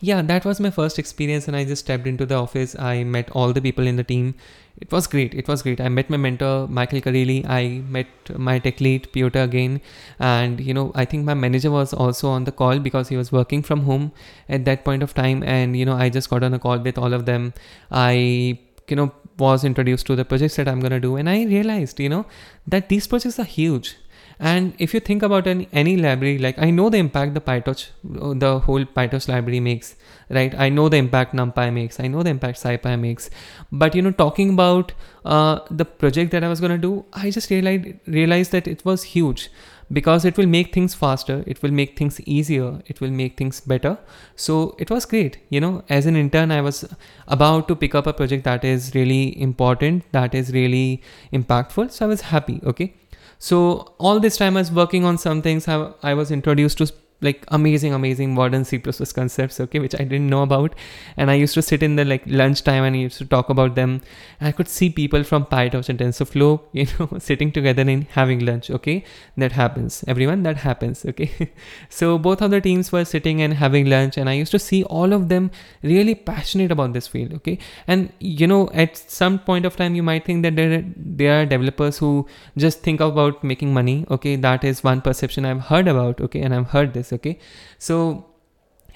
yeah, 0.00 0.22
that 0.22 0.44
was 0.44 0.60
my 0.60 0.70
first 0.70 0.98
experience, 0.98 1.48
and 1.48 1.56
I 1.56 1.64
just 1.64 1.84
stepped 1.84 2.06
into 2.06 2.24
the 2.24 2.36
office. 2.36 2.78
I 2.78 3.04
met 3.04 3.30
all 3.32 3.52
the 3.52 3.60
people 3.60 3.86
in 3.86 3.96
the 3.96 4.04
team. 4.04 4.34
It 4.80 4.92
was 4.92 5.08
great. 5.08 5.34
It 5.34 5.48
was 5.48 5.62
great. 5.62 5.80
I 5.80 5.88
met 5.88 6.08
my 6.08 6.16
mentor, 6.16 6.68
Michael 6.68 7.00
Carilli. 7.00 7.44
I 7.48 7.82
met 7.88 8.06
my 8.36 8.60
tech 8.60 8.80
lead, 8.80 9.10
Piotr 9.12 9.40
again. 9.40 9.80
And, 10.20 10.60
you 10.60 10.72
know, 10.72 10.92
I 10.94 11.04
think 11.04 11.24
my 11.24 11.34
manager 11.34 11.72
was 11.72 11.92
also 11.92 12.28
on 12.28 12.44
the 12.44 12.52
call 12.52 12.78
because 12.78 13.08
he 13.08 13.16
was 13.16 13.32
working 13.32 13.60
from 13.60 13.82
home 13.82 14.12
at 14.48 14.64
that 14.66 14.84
point 14.84 15.02
of 15.02 15.14
time. 15.14 15.42
And, 15.42 15.76
you 15.76 15.84
know, 15.84 15.96
I 15.96 16.10
just 16.10 16.30
got 16.30 16.44
on 16.44 16.54
a 16.54 16.60
call 16.60 16.78
with 16.78 16.96
all 16.96 17.12
of 17.12 17.26
them. 17.26 17.54
I, 17.90 18.58
you 18.88 18.94
know, 18.94 19.12
was 19.36 19.64
introduced 19.64 20.06
to 20.06 20.14
the 20.14 20.24
projects 20.24 20.54
that 20.56 20.68
I'm 20.68 20.78
going 20.78 20.92
to 20.92 21.00
do. 21.00 21.16
And 21.16 21.28
I 21.28 21.44
realized, 21.44 21.98
you 21.98 22.08
know, 22.08 22.26
that 22.68 22.88
these 22.88 23.08
projects 23.08 23.40
are 23.40 23.44
huge 23.44 23.96
and 24.40 24.74
if 24.78 24.94
you 24.94 25.00
think 25.00 25.22
about 25.24 25.46
any, 25.48 25.68
any 25.72 25.96
library, 25.96 26.38
like 26.38 26.58
I 26.58 26.70
know 26.70 26.88
the 26.90 26.98
impact 26.98 27.34
the 27.34 27.40
PyTorch, 27.40 27.88
the 28.04 28.60
whole 28.60 28.84
PyTorch 28.84 29.28
library 29.28 29.58
makes, 29.58 29.96
right? 30.30 30.54
I 30.56 30.68
know 30.68 30.88
the 30.88 30.96
impact 30.96 31.34
NumPy 31.34 31.72
makes, 31.72 31.98
I 31.98 32.06
know 32.06 32.22
the 32.22 32.30
impact 32.30 32.62
SciPy 32.62 33.00
makes. 33.00 33.30
But 33.72 33.96
you 33.96 34.02
know, 34.02 34.12
talking 34.12 34.50
about 34.50 34.92
uh, 35.24 35.60
the 35.70 35.84
project 35.84 36.30
that 36.30 36.44
I 36.44 36.48
was 36.48 36.60
gonna 36.60 36.78
do, 36.78 37.04
I 37.12 37.30
just 37.30 37.50
realized 37.50 37.86
realized 38.06 38.52
that 38.52 38.68
it 38.68 38.84
was 38.84 39.02
huge 39.02 39.50
because 39.92 40.24
it 40.24 40.36
will 40.36 40.46
make 40.46 40.72
things 40.72 40.94
faster. 40.94 41.42
It 41.46 41.62
will 41.62 41.72
make 41.72 41.98
things 41.98 42.20
easier. 42.20 42.80
It 42.86 43.00
will 43.00 43.10
make 43.10 43.36
things 43.36 43.60
better. 43.60 43.98
So 44.36 44.76
it 44.78 44.90
was 44.90 45.04
great. 45.04 45.38
You 45.48 45.60
know 45.60 45.82
as 45.88 46.06
an 46.06 46.14
intern 46.14 46.52
i 46.52 46.60
was 46.60 46.84
about 47.26 47.66
to 47.68 47.74
pick 47.74 47.94
up 47.94 48.06
a 48.06 48.12
project 48.12 48.44
that 48.44 48.64
is 48.64 48.94
really 48.94 49.40
important 49.40 50.04
that 50.12 50.34
is 50.34 50.52
really 50.52 51.02
impactful. 51.32 51.90
So 51.90 52.04
i 52.04 52.08
was 52.08 52.20
happy 52.20 52.60
okay 52.64 52.94
so 53.38 53.94
all 53.98 54.20
this 54.20 54.36
time 54.36 54.56
I 54.56 54.60
was 54.60 54.72
working 54.72 55.04
on 55.04 55.18
some 55.18 55.42
things. 55.42 55.68
I, 55.68 56.14
was 56.14 56.30
introduced 56.30 56.78
to 56.78 56.92
like 57.20 57.44
amazing 57.48 57.92
amazing 57.92 58.32
modern 58.32 58.64
c++ 58.64 58.78
concepts 58.78 59.58
okay 59.58 59.80
which 59.80 59.94
i 59.94 60.04
didn't 60.04 60.28
know 60.28 60.42
about. 60.42 60.74
And 61.16 61.30
i 61.30 61.34
used 61.34 61.54
to 61.54 61.62
sit 61.62 61.82
in 61.82 61.96
the 61.96 62.04
like 62.04 62.22
lunchtime 62.26 62.84
and 62.84 62.94
I 62.94 62.98
used 63.00 63.18
to 63.18 63.24
talk 63.24 63.48
about 63.50 63.74
them. 63.74 64.02
And 64.38 64.48
i 64.48 64.52
could 64.52 64.68
see 64.68 64.88
people 64.90 65.24
from 65.24 65.44
pytorch 65.46 65.88
and 65.88 65.98
tensorflow 65.98 66.60
you 66.72 66.86
know 66.98 67.18
sitting 67.18 67.50
together 67.50 67.82
and 67.82 68.04
having 68.10 68.44
lunch 68.44 68.70
okay? 68.70 69.04
That 69.36 69.52
happens. 69.52 70.04
Everyone 70.06 70.42
that 70.44 70.58
happens 70.58 71.04
okay? 71.04 71.52
So 71.88 72.18
both 72.18 72.40
of 72.40 72.50
the 72.50 72.60
teams 72.60 72.92
were 72.92 73.04
sitting 73.04 73.42
and 73.42 73.54
having 73.54 73.86
lunch 73.86 74.16
and 74.16 74.28
i 74.28 74.34
used 74.34 74.52
to 74.52 74.58
see 74.58 74.84
all 74.84 75.12
of 75.12 75.28
them 75.28 75.50
really 75.82 76.14
passionate 76.14 76.70
about 76.70 76.92
this 76.92 77.08
field 77.08 77.34
okay? 77.34 77.58
And 77.88 78.12
you 78.20 78.46
know 78.46 78.70
at 78.72 78.96
some 78.96 79.40
point 79.40 79.64
of 79.64 79.76
time 79.76 79.94
you 79.96 80.02
might 80.02 80.24
think 80.24 80.42
that 80.44 80.54
there, 80.54 80.84
there 80.96 81.42
are 81.42 81.46
developers 81.46 81.98
who 81.98 82.26
just 82.56 82.82
think 82.82 83.00
about 83.00 83.42
making 83.42 83.74
money 83.74 84.06
okay? 84.08 84.36
That 84.36 84.62
is 84.62 84.84
one 84.84 85.00
perception 85.00 85.44
i've 85.44 85.62
heard 85.62 85.88
about 85.88 86.20
okay? 86.20 86.42
And 86.42 86.54
i've 86.54 86.68
heard 86.68 86.94
this 86.94 87.07
okay. 87.12 87.38
So 87.78 88.24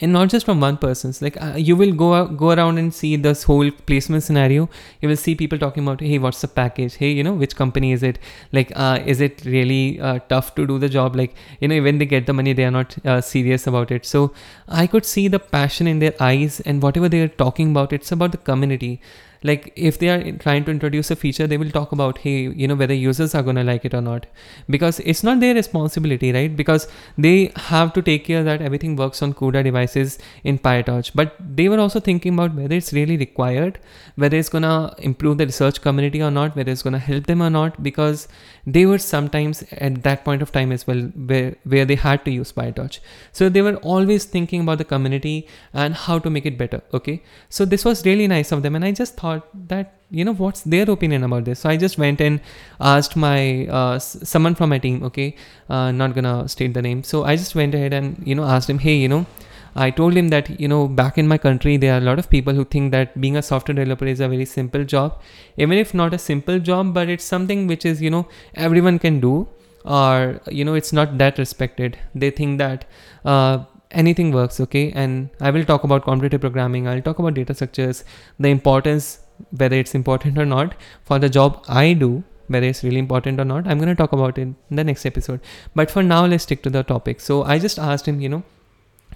and 0.01 0.13
not 0.13 0.31
just 0.31 0.47
from 0.47 0.61
one 0.61 0.77
person's 0.79 1.23
like 1.23 1.41
uh, 1.41 1.55
you 1.57 1.77
will 1.77 1.93
go 1.93 2.27
go 2.27 2.51
around 2.51 2.79
and 2.79 2.93
see 2.93 3.15
this 3.17 3.45
whole 3.45 3.71
placement 3.71 4.25
scenario. 4.25 4.69
You 5.01 5.09
will 5.09 5.21
see 5.25 5.35
people 5.35 5.59
talking 5.59 5.85
about 5.85 6.01
hey 6.01 6.19
what's 6.19 6.41
the 6.41 6.49
package? 6.49 6.97
Hey 6.97 7.11
you 7.11 7.23
know 7.23 7.35
which 7.35 7.55
company 7.55 7.93
is 7.93 8.03
it? 8.03 8.19
Like 8.53 8.73
uh, 8.75 8.99
is 9.05 9.21
it 9.21 9.45
really 9.45 10.01
uh, 10.01 10.19
tough 10.29 10.55
to 10.57 10.67
do 10.67 10.79
the 10.79 10.89
job? 10.89 11.15
Like 11.15 11.35
you 11.61 11.69
know 11.69 11.81
when 11.83 11.99
they 11.99 12.07
get 12.07 12.27
the 12.27 12.33
money 12.33 12.53
they 12.53 12.65
are 12.65 12.71
not 12.71 12.97
uh, 13.07 13.21
serious 13.21 13.67
about 13.67 13.91
it. 13.91 14.05
So 14.05 14.33
i 14.69 14.87
could 14.87 15.05
see 15.05 15.29
the 15.29 15.39
passion 15.39 15.87
in 15.87 15.99
their 15.99 16.15
eyes 16.21 16.61
and 16.61 16.83
whatever 16.83 17.09
they 17.09 17.21
are 17.21 17.33
talking 17.43 17.71
about 17.71 17.93
it's 17.93 18.13
about 18.13 18.33
the 18.33 18.39
community 18.39 19.01
like 19.43 19.73
if 19.77 19.99
they 19.99 20.09
are 20.09 20.33
trying 20.33 20.65
to 20.65 20.71
introduce 20.71 21.11
a 21.11 21.17
feature 21.17 21.47
they 21.47 21.57
will 21.57 21.71
talk 21.71 21.93
about 21.93 22.19
hey 22.19 22.49
you 22.63 22.69
know 22.69 22.75
whether 22.75 22.95
users 22.95 23.35
are 23.35 23.43
going 23.43 23.57
to 23.57 23.65
like 23.65 23.85
it 23.85 23.95
or 23.95 24.01
not. 24.01 24.27
Because 24.69 25.01
it's 25.01 25.23
not 25.23 25.41
their 25.41 25.55
responsibility 25.55 26.33
right? 26.33 26.57
Because 26.57 26.89
they 27.19 27.53
have 27.57 27.93
to 27.95 28.03
take 28.03 28.25
care 28.25 28.45
that 28.45 28.63
everything 28.63 28.97
works 28.97 29.23
on 29.23 29.35
CUDA 29.35 29.65
devices 29.65 30.19
in 30.45 30.59
PyTorch. 30.59 31.13
But 31.15 31.37
they 31.41 31.69
were 31.69 31.79
also 31.79 32.01
thinking 32.01 32.35
about 32.35 32.55
whether 32.55 32.75
it's 32.75 32.93
really 32.93 33.17
required 33.17 33.79
whether 34.17 34.37
it's 34.37 34.49
going 34.49 34.63
to 34.63 34.95
improve 34.99 35.39
the 35.39 35.47
research 35.47 35.81
community 35.81 36.23
or 36.23 36.31
not 36.31 36.55
whether 36.57 36.71
it's 36.71 36.83
going 36.83 36.93
to 36.93 36.99
help 36.99 37.27
them 37.27 37.43
or 37.43 37.51
not 37.51 37.83
because 37.83 38.29
they 38.67 38.87
were 38.87 38.99
sometimes 38.99 39.65
at 39.73 40.03
that 40.03 40.25
point 40.25 40.43
of 40.43 40.53
time 40.53 40.71
as 40.71 40.87
well 40.87 41.01
where, 41.31 41.55
where 41.65 41.85
they 41.85 41.95
had 41.95 42.25
to 42.25 42.31
use 42.31 42.53
PyTorch. 42.53 43.01
So 43.33 43.49
they 43.49 43.63
were 43.63 43.77
always 43.77 44.25
thinking 44.25 44.61
about 44.61 44.79
the 44.79 44.85
community 44.85 45.49
and 45.73 45.95
how 45.95 46.19
to 46.19 46.31
make 46.31 46.47
it 46.47 46.59
better 46.59 46.83
okay? 46.95 47.23
So 47.49 47.65
this 47.65 47.85
was 47.85 48.05
really 48.05 48.27
nice 48.27 48.53
of 48.53 48.63
them 48.63 48.75
and 48.77 48.85
I 48.85 48.93
just 48.93 49.17
thought 49.17 49.32
thought 49.33 49.69
that 49.69 49.95
you 50.11 50.25
know 50.25 50.35
what's 50.35 50.63
their 50.63 50.91
opinion 50.91 51.25
about 51.25 51.45
this? 51.45 51.61
So 51.61 51.69
i 51.71 51.77
just 51.77 51.99
went 51.99 52.21
and 52.21 52.41
asked 52.81 53.17
my 53.17 53.67
uh, 53.67 53.99
someone 53.99 54.55
from 54.55 54.71
my 54.71 54.79
team 54.79 55.03
okay? 55.05 55.35
Uh, 55.69 55.91
not 55.93 56.15
gonna 56.15 56.49
state 56.49 56.75
the 56.75 56.83
name. 56.83 57.03
So 57.03 57.25
i 57.25 57.37
just 57.37 57.55
went 57.55 57.75
ahead 57.75 57.93
and 57.93 58.23
you 58.27 58.35
know 58.35 58.45
asked 58.45 58.71
him 58.71 58.79
hey 58.79 58.97
you 58.97 59.09
know 59.09 59.27
I 59.75 59.91
told 59.91 60.15
him 60.15 60.29
that 60.29 60.61
you 60.61 60.69
know 60.69 60.87
back 60.87 61.17
in 61.17 61.27
my 61.27 61.39
country 61.39 61.77
there 61.79 61.95
are 61.95 61.99
a 61.99 62.07
lot 62.09 62.19
of 62.19 62.29
people 62.29 62.53
who 62.53 62.65
think 62.65 62.93
that 62.93 63.19
being 63.21 63.37
a 63.37 63.43
software 63.43 63.75
developer 63.75 64.05
is 64.05 64.21
a 64.21 64.29
very 64.29 64.45
simple 64.45 64.85
job, 64.85 65.21
even 65.57 65.79
if 65.79 65.95
not 65.95 66.13
a 66.13 66.19
simple 66.19 66.59
job, 66.59 66.93
but 66.93 67.09
it's 67.09 67.25
something 67.25 67.67
which 67.67 67.87
is 67.87 68.03
you 68.03 68.11
know 68.11 68.27
everyone 68.55 68.99
can 68.99 69.21
do, 69.21 69.49
or 69.85 70.41
you 70.51 70.65
know 70.65 70.75
it's 70.75 70.93
not 70.93 71.17
that 71.17 71.39
respected. 71.39 71.99
They 72.15 72.31
think 72.31 72.59
that 72.59 72.85
uh, 73.25 73.65
anything 73.93 74.33
works, 74.33 74.61
okay. 74.61 74.93
And 74.93 75.31
I 75.41 75.51
will 75.51 75.65
talk 75.65 75.85
about 75.85 76.05
competitive 76.05 76.41
programming. 76.41 76.89
I'll 76.89 77.03
talk 77.03 77.19
about 77.19 77.35
data 77.35 77.55
structures, 77.55 78.05
the 78.39 78.49
importance 78.49 79.21
whether 79.51 79.77
it's 79.77 79.95
important 79.95 80.39
or 80.39 80.47
not 80.47 80.75
for 81.05 81.19
the 81.19 81.29
job 81.29 81.65
I 81.69 81.93
do, 81.95 82.23
whether 82.49 82.67
it's 82.67 82.85
really 82.85 82.99
important 82.99 83.41
or 83.41 83.45
not. 83.45 83.67
I'm 83.67 83.79
going 83.79 83.89
to 83.89 83.95
talk 83.95 84.13
about 84.13 84.39
it 84.39 84.43
in 84.43 84.57
the 84.71 84.85
next 84.85 85.05
episode. 85.07 85.41
But 85.75 85.91
for 85.91 86.03
now, 86.03 86.27
let's 86.27 86.45
stick 86.45 86.63
to 86.63 86.71
the 86.71 86.83
topic. 86.83 87.21
So 87.21 87.43
I 87.43 87.59
just 87.59 87.79
asked 87.79 88.07
him, 88.07 88.21
you 88.21 88.29
know, 88.29 88.43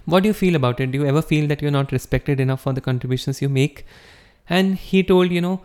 what 0.05 0.23
do 0.23 0.29
you 0.29 0.35
feel 0.35 0.57
about 0.57 0.81
it? 0.81 0.91
Do 0.93 0.99
you 0.99 1.07
ever 1.07 1.23
feel 1.23 1.47
that 1.49 1.63
you're 1.63 1.71
not 1.71 1.93
respected 1.93 2.41
enough 2.41 2.63
for 2.63 2.73
the 2.73 2.81
contributions 2.81 3.43
you 3.43 3.49
make? 3.49 3.85
And 4.49 4.77
he 4.77 5.03
told, 5.03 5.33
you 5.33 5.41
know, 5.41 5.63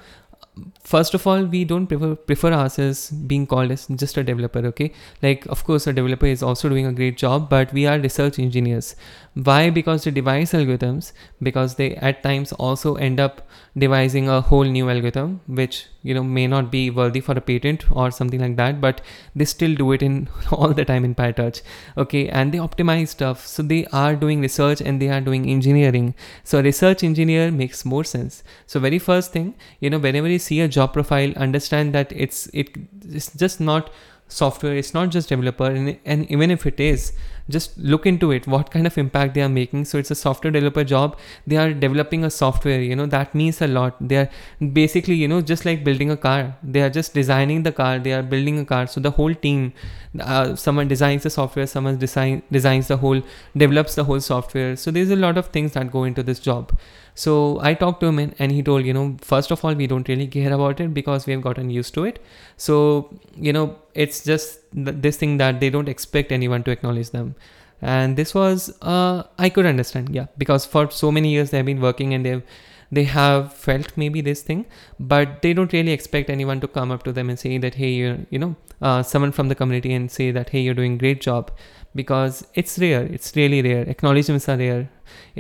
first 0.84 1.14
of 1.14 1.26
all 1.28 1.44
we 1.44 1.64
don't 1.64 1.88
prefer 1.88 2.16
prefer 2.16 2.52
ourselves 2.52 3.10
being 3.32 3.46
called 3.46 3.72
as 3.72 3.88
just 4.04 4.18
a 4.18 4.24
developer 4.24 4.60
okay? 4.68 4.92
Like 5.22 5.46
of 5.48 5.64
course 5.64 5.88
a 5.88 5.94
developer 5.94 6.26
is 6.26 6.44
also 6.44 6.70
doing 6.70 6.86
a 6.86 6.94
great 6.94 7.18
job 7.18 7.50
but 7.50 7.72
we 7.74 7.86
are 7.86 8.00
research 8.00 8.40
engineers. 8.40 8.96
Why? 9.34 9.70
Because 9.70 10.04
they 10.04 10.12
devise 10.12 10.52
algorithms 10.52 11.14
because 11.42 11.76
they 11.76 11.96
at 11.96 12.22
times 12.24 12.52
also 12.54 12.96
end 12.96 13.20
up 13.20 13.48
devising 13.78 14.28
a 14.28 14.42
whole 14.42 14.66
new 14.66 14.90
algorithm 14.90 15.40
which 15.48 15.86
you 16.04 16.14
know 16.14 16.24
may 16.24 16.46
not 16.48 16.70
be 16.72 16.90
worthy 16.90 17.22
for 17.22 17.34
a 17.34 17.42
patent 17.42 17.86
or 17.92 18.12
something 18.12 18.42
like 18.42 18.58
that 18.58 18.82
but 18.82 19.00
they 19.36 19.46
still 19.46 19.74
do 19.76 19.92
it 19.94 20.04
in 20.04 20.28
all 20.52 20.74
the 20.74 20.84
time 20.84 21.06
in 21.06 21.16
pytorch 21.16 21.62
okay? 21.98 22.28
And 22.28 22.52
they 22.54 22.58
optimize 22.58 23.10
stuff. 23.10 23.48
So 23.48 23.64
they 23.64 23.86
are 23.94 24.16
doing 24.16 24.42
research 24.42 24.82
and 24.82 25.02
they 25.02 25.10
are 25.10 25.22
doing 25.22 25.50
engineering. 25.50 26.14
So 26.44 26.60
a 26.60 26.64
research 26.64 27.04
engineer 27.04 27.52
makes 27.52 27.86
more 27.86 28.04
sense. 28.04 28.44
So 28.66 28.80
very 28.80 29.00
first 29.00 29.32
thing 29.32 29.56
you 29.80 29.90
know 29.90 30.00
whenever 30.00 30.28
you 30.28 30.40
see 30.40 30.51
a 30.60 30.68
job 30.68 30.94
profile 30.94 31.34
understand 31.36 31.94
that 31.94 32.12
it's 32.12 32.48
it, 32.54 32.70
it's 33.10 33.34
just 33.36 33.62
not 33.62 33.90
software 34.32 34.76
it's 34.76 34.94
not 34.94 35.10
just 35.10 35.30
developer 35.30 35.66
and, 35.66 35.98
and 36.06 36.30
even 36.32 36.52
if 36.52 36.66
it 36.66 36.80
is 36.80 37.14
just 37.50 37.78
look 37.78 38.06
into 38.06 38.32
it 38.32 38.48
what 38.48 38.72
kind 38.72 38.88
of 38.88 38.98
impact 38.98 39.34
they 39.34 39.42
are 39.42 39.50
making. 39.50 39.86
So 39.86 39.98
it's 39.98 40.12
a 40.12 40.16
software 40.16 40.52
developer 40.52 40.84
job. 40.84 41.18
They 41.46 41.58
are 41.58 41.74
developing 41.74 42.24
a 42.24 42.30
software 42.30 42.82
you 42.82 42.96
know 42.96 43.06
that 43.08 43.36
means 43.36 43.62
a 43.62 43.68
lot. 43.68 43.96
They 44.00 44.18
are 44.18 44.30
basically 44.74 45.16
you 45.16 45.28
know 45.28 45.42
just 45.42 45.66
like 45.66 45.84
building 45.84 46.12
a 46.12 46.18
car. 46.18 46.56
They 46.64 46.82
are 46.82 46.90
just 46.90 47.14
designing 47.14 47.64
the 47.64 47.72
car. 47.72 48.00
They 48.00 48.14
are 48.14 48.24
building 48.24 48.60
a 48.60 48.66
car. 48.66 48.88
So 48.88 49.02
the 49.02 49.12
whole 49.12 49.34
team 49.34 49.74
uh, 50.20 50.56
someone 50.56 50.88
designs 50.88 51.24
the 51.24 51.30
software 51.30 51.68
someone 51.68 51.98
design 51.98 52.42
designs 52.52 52.88
the 52.88 52.98
whole 52.98 53.22
develops 53.56 53.96
the 53.96 54.06
whole 54.06 54.22
software. 54.22 54.76
So 54.76 54.92
there's 54.92 55.10
a 55.10 55.16
lot 55.16 55.38
of 55.38 55.48
things 55.48 55.74
that 55.74 55.92
go 55.92 56.04
into 56.06 56.24
this 56.24 56.40
job. 56.40 56.78
So 57.14 57.60
I 57.62 57.74
talked 57.74 58.00
to 58.02 58.08
him 58.08 58.20
and, 58.20 58.36
and 58.40 58.52
he 58.52 58.64
told, 58.64 58.86
you 58.86 58.94
know, 58.94 59.18
first 59.22 59.52
of 59.52 59.64
all, 59.66 59.74
we 59.74 59.86
don't 59.88 60.08
really 60.08 60.28
care 60.28 60.54
about 60.54 60.80
it 60.80 60.94
because 60.94 61.26
we 61.26 61.34
have 61.34 61.42
gotten 61.42 61.70
used 61.70 61.94
to 61.96 62.06
it. 62.06 62.24
So, 62.56 63.10
you 63.36 63.52
know, 63.52 63.76
it's 63.94 64.24
just 64.24 64.60
this 64.72 65.18
thing 65.18 65.38
that 65.38 65.60
they 65.60 65.70
don't 65.70 65.90
expect 65.90 66.32
anyone 66.32 66.64
to 66.64 66.72
acknowledge 66.72 67.12
them. 67.12 67.36
And 67.82 68.16
this 68.16 68.36
was, 68.36 68.78
uh, 68.82 69.24
I 69.40 69.50
could 69.50 69.66
understand, 69.66 70.10
yeah, 70.10 70.28
because 70.38 70.66
for 70.66 70.92
so 70.92 71.12
many 71.12 71.30
years 71.30 71.50
they've 71.50 71.66
been 71.66 71.82
working 71.82 72.14
and 72.14 72.26
they've, 72.26 72.44
they 72.92 73.04
have 73.06 73.54
felt 73.54 73.96
maybe 73.96 74.22
this 74.22 74.42
thing, 74.42 74.66
but 75.00 75.42
they 75.42 75.54
don't 75.54 75.72
really 75.74 75.92
expect 75.92 76.30
anyone 76.30 76.60
to 76.60 76.68
come 76.68 76.92
up 76.92 77.04
to 77.04 77.12
them 77.12 77.30
and 77.30 77.40
say 77.40 77.58
that, 77.58 77.76
hey, 77.76 77.90
you 77.90 78.26
you 78.30 78.40
know, 78.40 78.56
uh, 78.82 79.02
someone 79.04 79.32
from 79.32 79.48
the 79.48 79.56
community 79.56 79.94
and 79.94 80.12
say 80.12 80.32
that, 80.32 80.50
hey, 80.50 80.60
you're 80.60 80.74
doing 80.74 80.98
great 80.98 81.22
job 81.22 81.52
because 81.96 82.46
it's 82.54 82.78
rare. 82.80 83.04
It's 83.04 83.36
really 83.36 83.62
rare. 83.62 83.84
Acknowledgements 83.84 84.48
are 84.50 84.58
rare, 84.58 84.90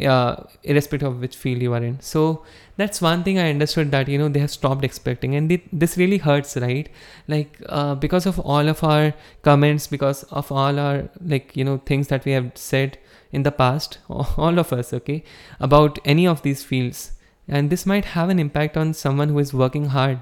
uh, 0.05 0.43
irrespective 0.63 1.13
of 1.13 1.19
which 1.21 1.35
field 1.35 1.61
you 1.61 1.73
are 1.73 1.83
in. 1.83 1.99
So 2.01 2.43
that's 2.77 3.01
one 3.01 3.23
thing 3.23 3.39
I 3.39 3.49
understood 3.49 3.91
that 3.91 4.07
you 4.07 4.17
know 4.17 4.29
they 4.29 4.39
have 4.39 4.51
stopped 4.51 4.83
expecting, 4.83 5.35
and 5.35 5.49
they, 5.49 5.63
this 5.71 5.97
really 5.97 6.17
hurts, 6.17 6.57
right? 6.57 6.89
Like 7.27 7.61
uh, 7.67 7.95
because 7.95 8.25
of 8.25 8.39
all 8.39 8.67
of 8.67 8.83
our 8.83 9.13
comments, 9.41 9.87
because 9.87 10.23
of 10.23 10.51
all 10.51 10.79
our 10.79 11.09
like 11.23 11.55
you 11.55 11.63
know 11.63 11.81
things 11.85 12.07
that 12.07 12.25
we 12.25 12.31
have 12.33 12.51
said 12.55 12.97
in 13.31 13.43
the 13.43 13.51
past, 13.51 13.99
all 14.09 14.59
of 14.59 14.73
us, 14.73 14.93
okay, 14.93 15.23
about 15.59 15.99
any 16.05 16.27
of 16.27 16.41
these 16.41 16.63
fields, 16.63 17.11
and 17.51 17.69
this 17.69 17.85
might 17.85 18.05
have 18.15 18.29
an 18.29 18.39
impact 18.39 18.77
on 18.77 18.93
someone 18.95 19.29
who 19.29 19.39
is 19.39 19.53
working 19.53 19.85
hard, 19.87 20.19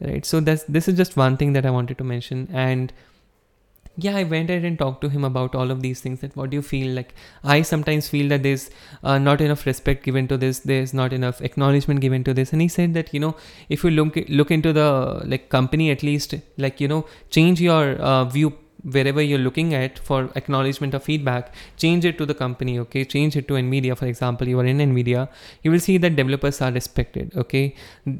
right? 0.00 0.24
So 0.24 0.40
that's 0.40 0.64
this 0.64 0.88
is 0.88 0.96
just 0.96 1.16
one 1.16 1.36
thing 1.36 1.54
that 1.54 1.66
I 1.66 1.70
wanted 1.70 1.98
to 1.98 2.04
mention, 2.04 2.48
and 2.52 2.92
yeah 4.04 4.16
i 4.16 4.22
went 4.22 4.50
ahead 4.50 4.64
and 4.64 4.78
talked 4.78 5.00
to 5.00 5.08
him 5.08 5.24
about 5.24 5.54
all 5.54 5.70
of 5.70 5.80
these 5.82 6.00
things 6.00 6.20
that 6.20 6.36
what 6.36 6.50
do 6.50 6.56
you 6.56 6.62
feel? 6.62 6.94
Like 6.94 7.14
i 7.44 7.62
sometimes 7.62 8.08
feel 8.08 8.28
that 8.28 8.42
there's 8.42 8.68
uh, 9.02 9.18
not 9.18 9.40
enough 9.40 9.64
respect 9.66 10.04
given 10.04 10.28
to 10.28 10.36
this 10.36 10.60
there's 10.60 10.92
not 10.92 11.12
enough 11.12 11.40
acknowledgement 11.40 12.00
given 12.00 12.24
to 12.24 12.34
this. 12.34 12.52
And 12.52 12.62
he 12.62 12.68
said 12.68 12.94
that 12.94 13.12
you 13.14 13.20
know 13.20 13.36
if 13.68 13.84
you 13.84 13.90
look 13.90 14.18
look 14.28 14.50
into 14.50 14.72
the 14.72 15.22
like 15.24 15.48
company 15.48 15.90
at 15.90 16.02
least 16.02 16.34
like 16.58 16.80
you 16.80 16.88
know 16.88 17.06
change 17.30 17.60
your 17.60 17.96
uh, 17.96 18.24
view 18.24 18.52
wherever 18.90 19.20
you're 19.20 19.38
looking 19.46 19.74
at 19.74 19.98
for 19.98 20.30
acknowledgement 20.36 20.94
or 20.94 21.00
feedback, 21.00 21.52
change 21.76 22.04
it 22.04 22.16
to 22.18 22.26
the 22.26 22.34
company, 22.34 22.78
okay? 22.78 23.04
Change 23.04 23.36
it 23.36 23.48
to 23.48 23.54
NVIDIA, 23.54 23.96
for 23.96 24.06
example, 24.06 24.46
you 24.46 24.58
are 24.60 24.64
in 24.64 24.78
NVIDIA, 24.78 25.28
you 25.62 25.70
will 25.70 25.80
see 25.80 25.98
that 25.98 26.16
developers 26.16 26.60
are 26.60 26.70
respected, 26.72 27.32
okay? 27.36 27.74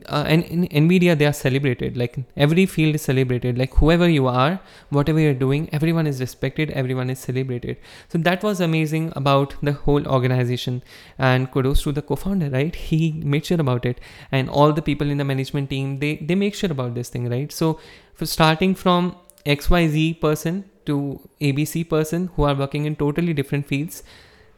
Uh, 0.08 0.24
and 0.26 0.44
in 0.44 0.66
NVIDIA, 0.68 1.16
they 1.16 1.26
are 1.26 1.32
celebrated, 1.32 1.96
like 1.96 2.18
every 2.36 2.66
field 2.66 2.96
is 2.96 3.02
celebrated, 3.02 3.56
like 3.56 3.74
whoever 3.74 4.08
you 4.08 4.26
are, 4.26 4.60
whatever 4.90 5.20
you're 5.20 5.34
doing, 5.34 5.68
everyone 5.72 6.06
is 6.06 6.20
respected, 6.20 6.70
everyone 6.70 7.10
is 7.10 7.18
celebrated. 7.18 7.76
So 8.08 8.18
that 8.18 8.42
was 8.42 8.60
amazing 8.60 9.12
about 9.14 9.54
the 9.62 9.72
whole 9.72 10.06
organization. 10.08 10.82
And 11.18 11.50
kudos 11.50 11.82
to 11.84 11.92
the 11.92 12.02
co-founder, 12.02 12.50
right? 12.50 12.74
He 12.74 13.12
made 13.24 13.46
sure 13.46 13.60
about 13.60 13.86
it. 13.86 14.00
And 14.32 14.50
all 14.50 14.72
the 14.72 14.82
people 14.82 15.10
in 15.10 15.18
the 15.18 15.24
management 15.24 15.70
team, 15.70 16.00
they, 16.00 16.16
they 16.16 16.34
make 16.34 16.54
sure 16.54 16.72
about 16.72 16.94
this 16.94 17.08
thing, 17.08 17.28
right? 17.28 17.52
So 17.52 17.78
for 18.14 18.26
starting 18.26 18.74
from 18.74 19.16
XYZ 19.46 20.20
person 20.20 20.64
to 20.86 21.20
ABC 21.40 21.88
person 21.88 22.30
who 22.34 22.44
are 22.44 22.54
working 22.54 22.84
in 22.84 22.96
totally 22.96 23.32
different 23.32 23.66
fields, 23.66 24.02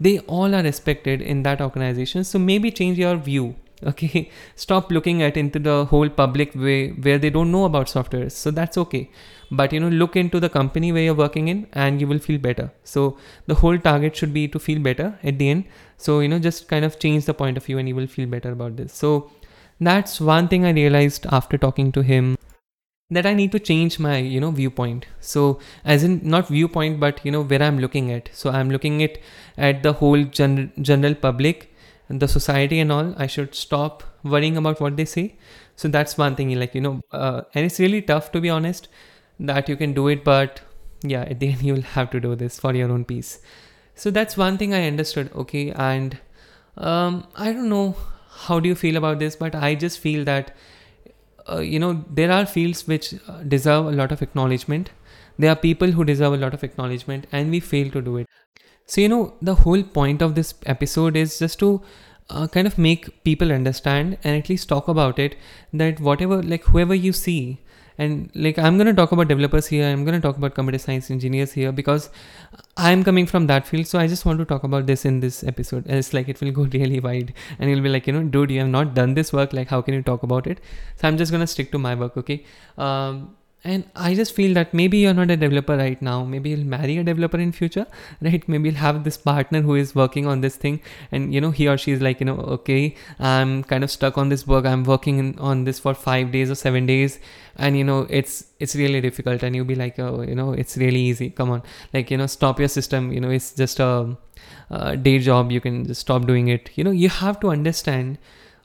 they 0.00 0.18
all 0.20 0.54
are 0.54 0.62
respected 0.62 1.20
in 1.20 1.42
that 1.42 1.60
organization. 1.60 2.24
So 2.24 2.38
maybe 2.38 2.70
change 2.70 2.98
your 2.98 3.16
view. 3.16 3.56
Okay, 3.86 4.28
stop 4.56 4.90
looking 4.90 5.22
at 5.22 5.36
into 5.36 5.60
the 5.60 5.84
whole 5.84 6.08
public 6.08 6.52
way 6.56 6.88
where 6.90 7.16
they 7.16 7.30
don't 7.30 7.52
know 7.52 7.64
about 7.64 7.88
software. 7.88 8.28
So 8.28 8.50
that's 8.50 8.76
okay. 8.76 9.08
But 9.52 9.72
you 9.72 9.78
know, 9.78 9.88
look 9.88 10.16
into 10.16 10.40
the 10.40 10.48
company 10.48 10.90
where 10.90 11.02
you're 11.02 11.14
working 11.14 11.46
in 11.46 11.68
and 11.72 12.00
you 12.00 12.08
will 12.08 12.18
feel 12.18 12.40
better. 12.40 12.72
So 12.82 13.18
the 13.46 13.54
whole 13.54 13.78
target 13.78 14.16
should 14.16 14.34
be 14.34 14.48
to 14.48 14.58
feel 14.58 14.80
better 14.80 15.16
at 15.22 15.38
the 15.38 15.48
end. 15.48 15.64
So 15.96 16.18
you 16.18 16.28
know, 16.28 16.40
just 16.40 16.66
kind 16.66 16.84
of 16.84 16.98
change 16.98 17.26
the 17.26 17.34
point 17.34 17.56
of 17.56 17.64
view 17.64 17.78
and 17.78 17.88
you 17.88 17.94
will 17.94 18.08
feel 18.08 18.26
better 18.26 18.50
about 18.50 18.76
this. 18.76 18.92
So 18.92 19.30
that's 19.80 20.20
one 20.20 20.48
thing 20.48 20.64
I 20.64 20.70
realized 20.70 21.26
after 21.30 21.56
talking 21.56 21.92
to 21.92 22.02
him 22.02 22.36
that 23.10 23.24
I 23.26 23.32
need 23.34 23.52
to 23.52 23.58
change 23.58 23.98
my 23.98 24.18
you 24.18 24.40
know 24.40 24.50
viewpoint. 24.50 25.06
So 25.20 25.58
as 25.84 26.04
in 26.04 26.20
not 26.22 26.48
viewpoint, 26.48 27.00
but 27.00 27.20
you 27.24 27.30
know 27.32 27.42
where 27.42 27.62
I'm 27.62 27.78
looking 27.78 28.12
at. 28.12 28.28
So 28.32 28.50
I'm 28.50 28.70
looking 28.70 29.02
at 29.02 29.18
at 29.56 29.82
the 29.82 29.92
whole 29.94 30.24
gen- 30.24 30.72
general 30.80 31.14
public, 31.14 31.74
the 32.08 32.28
society 32.28 32.80
and 32.80 32.92
all. 32.92 33.14
I 33.16 33.26
should 33.26 33.54
stop 33.54 34.02
worrying 34.22 34.56
about 34.56 34.80
what 34.80 34.96
they 34.96 35.04
say. 35.06 35.36
So 35.76 35.88
that's 35.88 36.18
one 36.18 36.36
thing. 36.36 36.54
Like 36.58 36.74
you 36.74 36.80
know, 36.82 37.00
uh, 37.12 37.42
and 37.54 37.64
it's 37.64 37.78
really 37.80 38.02
tough 38.02 38.30
to 38.32 38.40
be 38.40 38.50
honest 38.50 38.88
that 39.40 39.68
you 39.68 39.76
can 39.76 39.92
do 39.92 40.08
it, 40.08 40.24
but 40.24 40.60
yeah, 41.02 41.22
at 41.22 41.40
the 41.40 41.48
end 41.52 41.62
you'll 41.70 41.82
have 41.96 42.10
to 42.10 42.20
do 42.20 42.34
this 42.34 42.58
for 42.58 42.74
your 42.74 42.90
own 42.90 43.04
peace. 43.04 43.40
So 43.94 44.10
that's 44.10 44.36
one 44.36 44.58
thing 44.58 44.74
I 44.74 44.86
understood. 44.86 45.30
Okay, 45.34 45.70
and 45.72 46.18
um, 46.76 47.26
I 47.34 47.52
don't 47.52 47.68
know 47.68 47.96
how 48.30 48.60
do 48.60 48.68
you 48.68 48.74
feel 48.74 48.96
about 48.96 49.18
this, 49.18 49.36
but 49.36 49.54
I 49.54 49.74
just 49.74 49.98
feel 49.98 50.24
that 50.24 50.54
uh, 51.50 51.58
you 51.58 51.78
know 51.78 52.04
there 52.10 52.30
are 52.30 52.46
fields 52.46 52.86
which 52.86 53.14
uh, 53.28 53.42
deserve 53.42 53.86
a 53.86 53.92
lot 53.92 54.12
of 54.12 54.22
acknowledgement. 54.22 54.90
There 55.38 55.50
are 55.50 55.56
people 55.56 55.92
who 55.92 56.04
deserve 56.04 56.32
a 56.34 56.36
lot 56.36 56.54
of 56.54 56.64
acknowledgement 56.64 57.26
and 57.32 57.50
we 57.50 57.60
fail 57.60 57.90
to 57.90 58.02
do 58.02 58.16
it. 58.18 58.26
So 58.86 59.00
you 59.00 59.08
know 59.08 59.34
the 59.42 59.54
whole 59.54 59.82
point 59.82 60.22
of 60.22 60.34
this 60.34 60.54
episode 60.66 61.16
is 61.16 61.38
just 61.38 61.58
to 61.60 61.82
uh, 62.30 62.46
kind 62.48 62.66
of 62.66 62.78
make 62.78 63.24
people 63.24 63.52
understand 63.52 64.18
and 64.24 64.36
at 64.36 64.48
least 64.48 64.68
talk 64.68 64.88
about 64.88 65.18
it 65.18 65.36
that 65.72 66.00
whatever 66.00 66.42
like 66.42 66.64
whoever 66.64 66.94
you 66.94 67.12
see 67.12 67.58
and 67.98 68.30
like 68.34 68.58
i'm 68.58 68.76
going 68.76 68.86
to 68.86 68.94
talk 68.94 69.12
about 69.12 69.28
developers 69.28 69.66
here 69.66 69.86
i'm 69.88 70.04
going 70.04 70.14
to 70.20 70.24
talk 70.26 70.36
about 70.36 70.54
computer 70.54 70.78
science 70.78 71.10
engineers 71.10 71.52
here 71.52 71.72
because 71.72 72.10
i'm 72.76 73.02
coming 73.02 73.26
from 73.26 73.46
that 73.48 73.66
field 73.66 73.86
so 73.86 73.98
i 73.98 74.06
just 74.06 74.24
want 74.24 74.38
to 74.38 74.44
talk 74.44 74.64
about 74.64 74.86
this 74.86 75.04
in 75.04 75.20
this 75.20 75.42
episode. 75.44 75.86
And 75.86 75.98
it's 75.98 76.12
like 76.12 76.28
it 76.28 76.40
will 76.40 76.52
go 76.52 76.62
really 76.78 77.00
wide. 77.00 77.34
And 77.58 77.70
you'll 77.70 77.82
be 77.82 77.88
like 77.88 78.06
you 78.06 78.12
know 78.12 78.22
dude 78.22 78.50
you 78.50 78.60
have 78.60 78.68
not 78.68 78.94
done 78.94 79.14
this 79.14 79.32
work 79.32 79.52
like 79.52 79.68
how 79.68 79.80
can 79.82 79.94
you 79.94 80.02
talk 80.02 80.22
about 80.22 80.46
it? 80.46 80.60
So 80.96 81.08
i'm 81.08 81.16
just 81.16 81.32
going 81.32 81.40
to 81.40 81.46
stick 81.46 81.72
to 81.72 81.78
my 81.78 81.94
work 81.94 82.16
okay? 82.16 82.44
Um, 82.76 83.36
and 83.64 83.84
i 83.96 84.14
just 84.14 84.34
feel 84.34 84.54
that 84.54 84.72
maybe 84.72 84.98
you're 84.98 85.14
not 85.14 85.30
a 85.30 85.36
developer 85.36 85.76
right 85.76 86.00
now. 86.00 86.24
Maybe 86.24 86.50
you'll 86.50 86.66
marry 86.66 86.96
a 86.98 87.04
developer 87.04 87.38
in 87.38 87.50
future 87.52 87.86
right? 88.20 88.48
Maybe 88.48 88.68
you'll 88.68 88.78
have 88.78 89.02
this 89.04 89.16
partner 89.16 89.60
who 89.62 89.74
is 89.74 89.94
working 89.94 90.26
on 90.26 90.40
this 90.40 90.56
thing. 90.56 90.80
And 91.10 91.34
you 91.34 91.40
know 91.40 91.50
he 91.50 91.66
or 91.66 91.76
she 91.76 91.92
is 91.92 92.00
like 92.00 92.20
you 92.20 92.26
know 92.26 92.36
okay 92.56 92.94
i'm 93.18 93.64
kind 93.64 93.82
of 93.82 93.90
stuck 93.90 94.16
on 94.16 94.28
this 94.28 94.46
work. 94.46 94.64
I'm 94.64 94.84
working 94.84 95.38
on 95.38 95.64
this 95.64 95.78
for 95.78 95.94
five 95.94 96.30
days 96.30 96.50
or 96.50 96.54
seven 96.54 96.86
days. 96.86 97.18
And 97.56 97.76
you 97.76 97.84
know 97.84 98.06
it's 98.08 98.44
it's 98.60 98.76
really 98.76 99.00
difficult. 99.00 99.42
And 99.42 99.56
you'll 99.56 99.64
be 99.64 99.74
like 99.74 99.98
oh 99.98 100.22
you 100.22 100.34
know 100.34 100.52
it's 100.52 100.76
really 100.76 101.00
easy. 101.00 101.30
Come 101.30 101.50
on. 101.50 101.62
Like 101.92 102.10
you 102.10 102.16
know 102.16 102.26
stop 102.26 102.60
your 102.60 102.68
system. 102.68 103.12
You 103.12 103.20
know 103.20 103.30
it's 103.30 103.52
just 103.54 103.80
a, 103.80 104.16
a 104.70 104.96
day 104.96 105.18
job. 105.18 105.50
You 105.50 105.60
can 105.60 105.84
just 105.84 106.02
stop 106.02 106.26
doing 106.26 106.48
it. 106.48 106.70
You 106.76 106.84
know 106.84 106.92
you 106.92 107.08
have 107.08 107.40
to 107.40 107.50
understand 107.50 108.18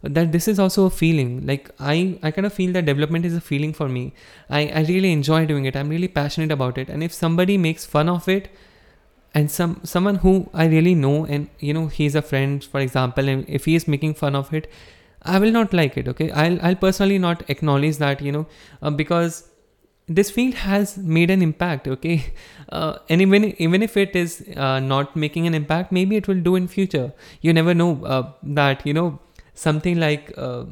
that 0.04 0.32
this 0.32 0.48
is 0.48 0.60
also 0.60 0.86
a 0.86 0.90
feeling. 0.90 1.46
Like 1.46 1.70
i 1.80 2.18
i 2.22 2.32
kind 2.32 2.46
of 2.46 2.54
feel 2.54 2.74
that 2.74 2.86
development 2.86 3.26
is 3.26 3.36
a 3.36 3.42
feeling 3.42 3.74
for 3.74 3.90
me. 3.90 4.14
I 4.50 4.68
i 4.68 4.82
really 4.82 5.12
enjoy 5.12 5.46
doing 5.46 5.66
it. 5.66 5.76
I'm 5.76 5.90
really 5.90 6.08
passionate 6.20 6.52
about 6.52 6.78
it. 6.78 6.90
And 6.90 7.04
if 7.04 7.14
somebody 7.14 7.58
makes 7.58 7.86
fun 7.86 8.10
of 8.10 8.28
it 8.28 8.50
and 9.34 9.50
some 9.52 9.80
someone 9.84 10.18
who 10.24 10.34
i 10.54 10.66
really 10.66 10.94
know 10.96 11.26
and 11.26 11.50
you 11.60 11.74
know 11.74 11.88
he's 11.88 12.16
a 12.16 12.22
friend 12.22 12.64
for 12.64 12.80
example 12.80 13.30
and 13.30 13.46
if 13.48 13.66
he 13.66 13.76
is 13.76 13.88
making 13.88 14.14
fun 14.14 14.36
of 14.36 14.54
it 14.54 14.70
i 15.24 15.40
will 15.40 15.52
not 15.52 15.74
like 15.74 15.98
it 15.98 16.08
okay? 16.08 16.30
I'll 16.32 16.60
i'll 16.62 16.76
personally 16.76 17.18
not 17.18 17.50
acknowledge 17.50 17.98
that 17.98 18.22
you 18.22 18.32
know 18.32 18.46
uh, 18.82 18.92
because 18.92 19.50
this 20.08 20.30
field 20.30 20.56
has 20.56 20.98
made 20.98 21.30
an 21.32 21.42
impact 21.42 21.88
okay? 21.88 22.26
Uh, 22.70 22.98
and 23.08 23.22
even 23.22 23.44
even 23.62 23.84
if 23.84 23.96
it 23.96 24.16
is 24.16 24.44
uh, 24.58 24.80
not 24.80 25.16
making 25.16 25.46
an 25.46 25.54
impact 25.54 25.92
maybe 25.92 26.16
it 26.16 26.28
will 26.28 26.40
do 26.42 26.56
in 26.56 26.68
future. 26.68 27.14
You 27.42 27.54
never 27.54 27.76
know 27.76 28.04
uh, 28.04 28.32
that 28.42 28.84
you 28.84 28.94
know 28.94 29.20
something 29.54 30.00
like 30.00 30.34
uh, 30.38 30.66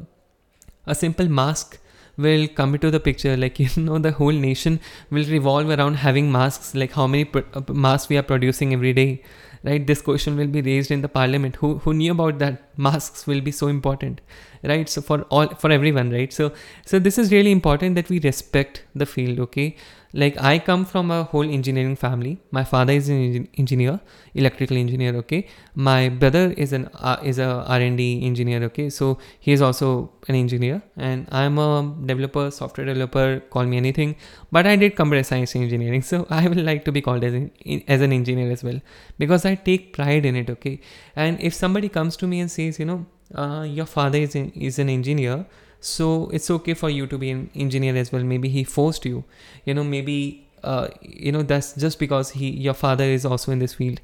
a 0.86 0.94
simple 0.94 1.28
mask 1.28 1.78
will 2.16 2.46
come 2.48 2.74
into 2.74 2.90
the 2.90 3.00
picture. 3.00 3.36
Like 3.36 3.58
you 3.64 3.68
know 3.82 3.98
the 3.98 4.12
whole 4.12 4.32
nation 4.32 4.80
will 5.10 5.24
revolve 5.24 5.70
around 5.70 5.94
having 5.94 6.30
masks. 6.32 6.74
Like 6.74 6.92
how 6.92 7.06
many 7.06 7.24
pr- 7.24 7.48
uh, 7.54 7.62
masks 7.72 8.08
we 8.08 8.16
are 8.18 8.22
producing 8.22 8.72
every 8.72 8.92
day 8.92 9.22
right? 9.64 9.86
This 9.86 10.02
question 10.02 10.36
will 10.36 10.48
be 10.48 10.60
raised 10.60 10.90
in 10.90 11.02
the 11.02 11.08
parliament. 11.08 11.56
Who 11.56 11.78
who 11.78 11.94
knew 11.94 12.12
about 12.12 12.38
that? 12.40 12.62
Masks 12.76 13.26
will 13.26 13.40
be 13.40 13.52
so 13.52 13.68
important 13.68 14.20
right? 14.62 14.88
So 14.88 15.02
for 15.02 15.22
all 15.22 15.48
for 15.48 15.70
everyone 15.70 16.10
right? 16.10 16.32
So 16.32 16.52
so 16.86 16.98
this 16.98 17.18
is 17.18 17.32
really 17.32 17.50
important 17.50 17.96
that 17.96 18.08
we 18.08 18.20
respect 18.20 18.84
the 18.94 19.06
field 19.06 19.40
okay? 19.40 19.76
Like 20.14 20.36
i 20.42 20.58
come 20.58 20.84
from 20.84 21.10
a 21.10 21.24
whole 21.24 21.48
engineering 21.58 21.96
family. 21.96 22.38
My 22.50 22.64
father 22.64 22.92
is 22.92 23.08
an 23.08 23.48
engineer 23.56 24.00
electrical 24.34 24.76
engineer 24.76 25.14
okay? 25.16 25.46
My 25.74 26.08
brother 26.08 26.52
is 26.52 26.72
an 26.72 26.88
uh, 26.94 27.16
is 27.22 27.38
a 27.38 27.64
r&d 27.66 28.26
engineer 28.26 28.62
okay? 28.64 28.90
So 28.90 29.18
he 29.40 29.52
is 29.52 29.62
also 29.62 30.12
an 30.28 30.34
engineer 30.34 30.82
and 30.96 31.26
i'm 31.32 31.58
a 31.58 31.94
developer 32.06 32.50
software 32.50 32.86
developer 32.86 33.40
call 33.50 33.64
me 33.64 33.76
anything. 33.76 34.16
But 34.50 34.66
i 34.66 34.76
did 34.76 34.96
computer 34.96 35.24
science 35.24 35.56
engineering 35.56 36.02
so 36.12 36.26
i 36.30 36.46
will 36.46 36.62
like 36.62 36.84
to 36.84 36.92
be 36.92 37.00
called 37.00 37.24
as 37.24 37.32
an, 37.32 37.50
as 37.88 38.00
an 38.02 38.12
engineer 38.12 38.50
as 38.52 38.62
well 38.62 38.80
because 39.18 39.44
i 39.46 39.54
take 39.54 39.92
pride 39.92 40.26
in 40.26 40.36
it 40.36 40.50
okay? 40.50 40.80
And 41.16 41.40
if 41.40 41.54
somebody 41.54 41.88
comes 41.88 42.16
to 42.18 42.26
me 42.26 42.40
and 42.40 42.50
says 42.50 42.78
you 42.78 42.84
know 42.84 43.06
uh, 43.34 43.66
your 43.68 43.86
father 43.86 44.18
is, 44.18 44.34
is 44.34 44.78
an 44.78 44.88
engineer 44.88 45.46
so 45.82 46.30
it's 46.32 46.48
okay 46.48 46.74
for 46.74 46.88
you 46.88 47.08
to 47.08 47.18
be 47.18 47.30
an 47.30 47.50
engineer 47.56 47.96
as 47.96 48.12
well. 48.12 48.22
Maybe 48.22 48.48
he 48.48 48.62
forced 48.62 49.04
you. 49.04 49.24
You 49.64 49.74
know 49.74 49.82
maybe 49.82 50.46
uh, 50.62 50.88
you 51.02 51.32
know 51.32 51.42
that's 51.42 51.72
just 51.74 51.98
because 51.98 52.30
he 52.30 52.50
your 52.50 52.74
father 52.74 53.04
is 53.04 53.26
also 53.26 53.50
in 53.52 53.58
this 53.58 53.74
field. 53.74 54.00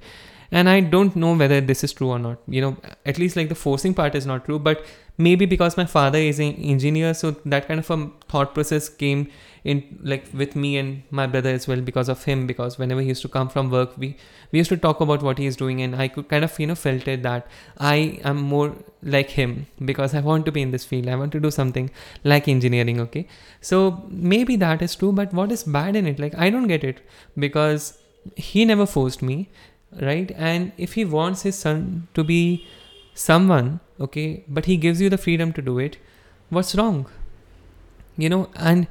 And 0.50 0.68
i 0.68 0.80
don't 0.80 1.14
know 1.14 1.34
whether 1.36 1.60
this 1.60 1.84
is 1.84 1.92
true 1.92 2.08
or 2.08 2.18
not. 2.18 2.38
You 2.48 2.60
know 2.62 2.76
at 3.06 3.18
least 3.18 3.36
like 3.36 3.48
the 3.48 3.54
forcing 3.54 3.94
part 3.94 4.16
is 4.16 4.26
not 4.26 4.44
true 4.44 4.58
but 4.58 4.84
maybe 5.16 5.46
because 5.46 5.76
my 5.76 5.84
father 5.84 6.18
is 6.18 6.40
an 6.40 6.54
engineer 6.54 7.14
so 7.14 7.30
that 7.44 7.68
kind 7.68 7.78
of 7.80 7.90
a 7.90 8.10
thought 8.28 8.54
process 8.54 8.88
came 8.88 9.30
in 9.64 9.98
like 10.02 10.26
with 10.32 10.54
me 10.56 10.76
and 10.76 11.02
my 11.10 11.26
brother 11.26 11.50
as 11.50 11.66
well 11.66 11.80
because 11.80 12.08
of 12.08 12.24
him 12.24 12.46
because 12.46 12.78
whenever 12.78 13.00
he 13.00 13.08
used 13.08 13.22
to 13.22 13.28
come 13.28 13.48
from 13.48 13.70
work 13.70 13.96
we 13.98 14.16
we 14.52 14.58
used 14.58 14.70
to 14.70 14.76
talk 14.76 15.00
about 15.00 15.22
what 15.22 15.38
he 15.38 15.46
is 15.46 15.56
doing 15.56 15.82
and 15.82 15.96
i 15.96 16.08
could 16.08 16.28
kind 16.28 16.44
of 16.44 16.58
you 16.60 16.66
know 16.66 16.74
felt 16.74 17.08
it 17.08 17.22
that 17.22 17.46
i 17.78 18.20
am 18.24 18.36
more 18.36 18.74
like 19.02 19.30
him 19.30 19.66
because 19.84 20.14
i 20.14 20.20
want 20.20 20.44
to 20.44 20.52
be 20.52 20.62
in 20.62 20.70
this 20.70 20.84
field. 20.84 21.08
I 21.08 21.16
want 21.16 21.32
to 21.32 21.40
do 21.40 21.50
something 21.50 21.90
like 22.24 22.48
engineering 22.48 23.00
okay? 23.00 23.26
So 23.60 24.04
maybe 24.08 24.56
that 24.56 24.82
is 24.82 24.94
true 24.94 25.12
but 25.12 25.32
what 25.32 25.52
is 25.52 25.64
bad 25.64 25.96
in 25.96 26.06
it? 26.06 26.18
Like 26.18 26.34
i 26.36 26.50
don't 26.50 26.66
get 26.66 26.84
it 26.84 27.00
because 27.38 27.98
he 28.36 28.64
never 28.64 28.86
forced 28.86 29.22
me 29.22 29.48
right? 30.00 30.32
And 30.36 30.72
if 30.76 30.94
he 30.94 31.04
wants 31.04 31.42
his 31.42 31.56
son 31.58 32.08
to 32.14 32.24
be 32.24 32.66
someone 33.14 33.80
okay 34.00 34.44
but 34.48 34.66
he 34.66 34.76
gives 34.76 35.00
you 35.00 35.08
the 35.10 35.18
freedom 35.18 35.52
to 35.52 35.62
do 35.62 35.78
it 35.78 35.98
what's 36.50 36.74
wrong? 36.74 37.06
You 38.16 38.28
know 38.28 38.50
and 38.56 38.88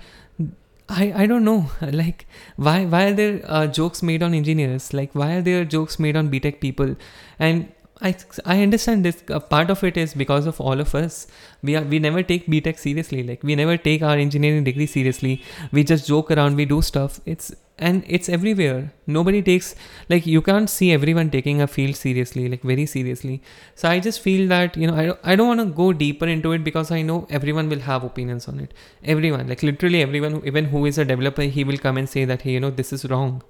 I, 0.89 1.23
I 1.23 1.25
don't 1.25 1.43
know. 1.43 1.69
Like 1.81 2.27
why 2.55 2.85
why 2.85 3.05
are 3.05 3.13
there 3.13 3.41
uh, 3.45 3.67
jokes 3.67 4.01
made 4.03 4.23
on 4.23 4.33
engineers? 4.33 4.93
Like 4.93 5.13
why 5.13 5.33
are 5.35 5.41
there 5.41 5.65
jokes 5.65 5.99
made 5.99 6.15
on 6.15 6.29
btech 6.29 6.59
people? 6.61 6.95
And 7.39 7.71
I, 7.99 8.15
I 8.45 8.61
understand 8.61 9.03
this 9.03 9.23
uh, 9.29 9.39
part 9.39 9.69
of 9.71 9.83
it 9.83 9.97
is 9.97 10.13
because 10.13 10.45
of 10.45 10.61
all 10.61 10.79
of 10.79 10.93
us. 10.95 11.27
We 11.63 11.75
are 11.75 11.83
we 11.83 11.99
never 11.99 12.23
take 12.23 12.47
btech 12.47 12.77
seriously. 12.77 13.23
Like 13.23 13.43
we 13.43 13.55
never 13.55 13.77
take 13.77 14.01
our 14.01 14.15
engineering 14.15 14.63
degree 14.63 14.85
seriously. 14.85 15.41
We 15.71 15.83
just 15.83 16.07
joke 16.07 16.31
around. 16.31 16.55
We 16.55 16.65
do 16.65 16.81
stuff. 16.81 17.19
It's 17.25 17.53
and 17.79 18.03
it's 18.07 18.27
everywhere. 18.27 18.91
Nobody 19.05 19.41
takes 19.41 19.75
like 20.09 20.25
you 20.25 20.41
can't 20.41 20.69
see 20.69 20.91
everyone 20.91 21.29
taking 21.29 21.61
a 21.61 21.67
field 21.67 21.95
seriously 21.95 22.49
like 22.49 22.63
very 22.63 22.85
seriously. 22.85 23.41
So 23.75 23.89
i 23.89 23.99
just 23.99 24.19
feel 24.21 24.47
that 24.49 24.75
you 24.77 24.87
know 24.87 24.95
i 24.95 25.05
don't, 25.05 25.19
I 25.23 25.35
don't 25.35 25.47
want 25.47 25.59
to 25.59 25.73
go 25.81 25.93
deeper 25.93 26.25
into 26.27 26.51
it 26.53 26.63
because 26.63 26.91
i 26.91 27.01
know 27.01 27.27
everyone 27.29 27.69
will 27.69 27.79
have 27.79 28.03
opinions 28.03 28.47
on 28.47 28.59
it. 28.59 28.73
Everyone 29.03 29.47
like 29.47 29.63
literally 29.63 30.01
everyone 30.01 30.41
even 30.45 30.65
who 30.65 30.85
is 30.85 30.97
a 30.97 31.05
developer 31.05 31.43
he 31.43 31.63
will 31.63 31.77
come 31.77 31.97
and 31.97 32.09
say 32.09 32.25
that 32.25 32.41
hey 32.41 32.51
you 32.51 32.59
know 32.59 32.71
this 32.71 32.91
is 32.91 33.05
wrong 33.05 33.43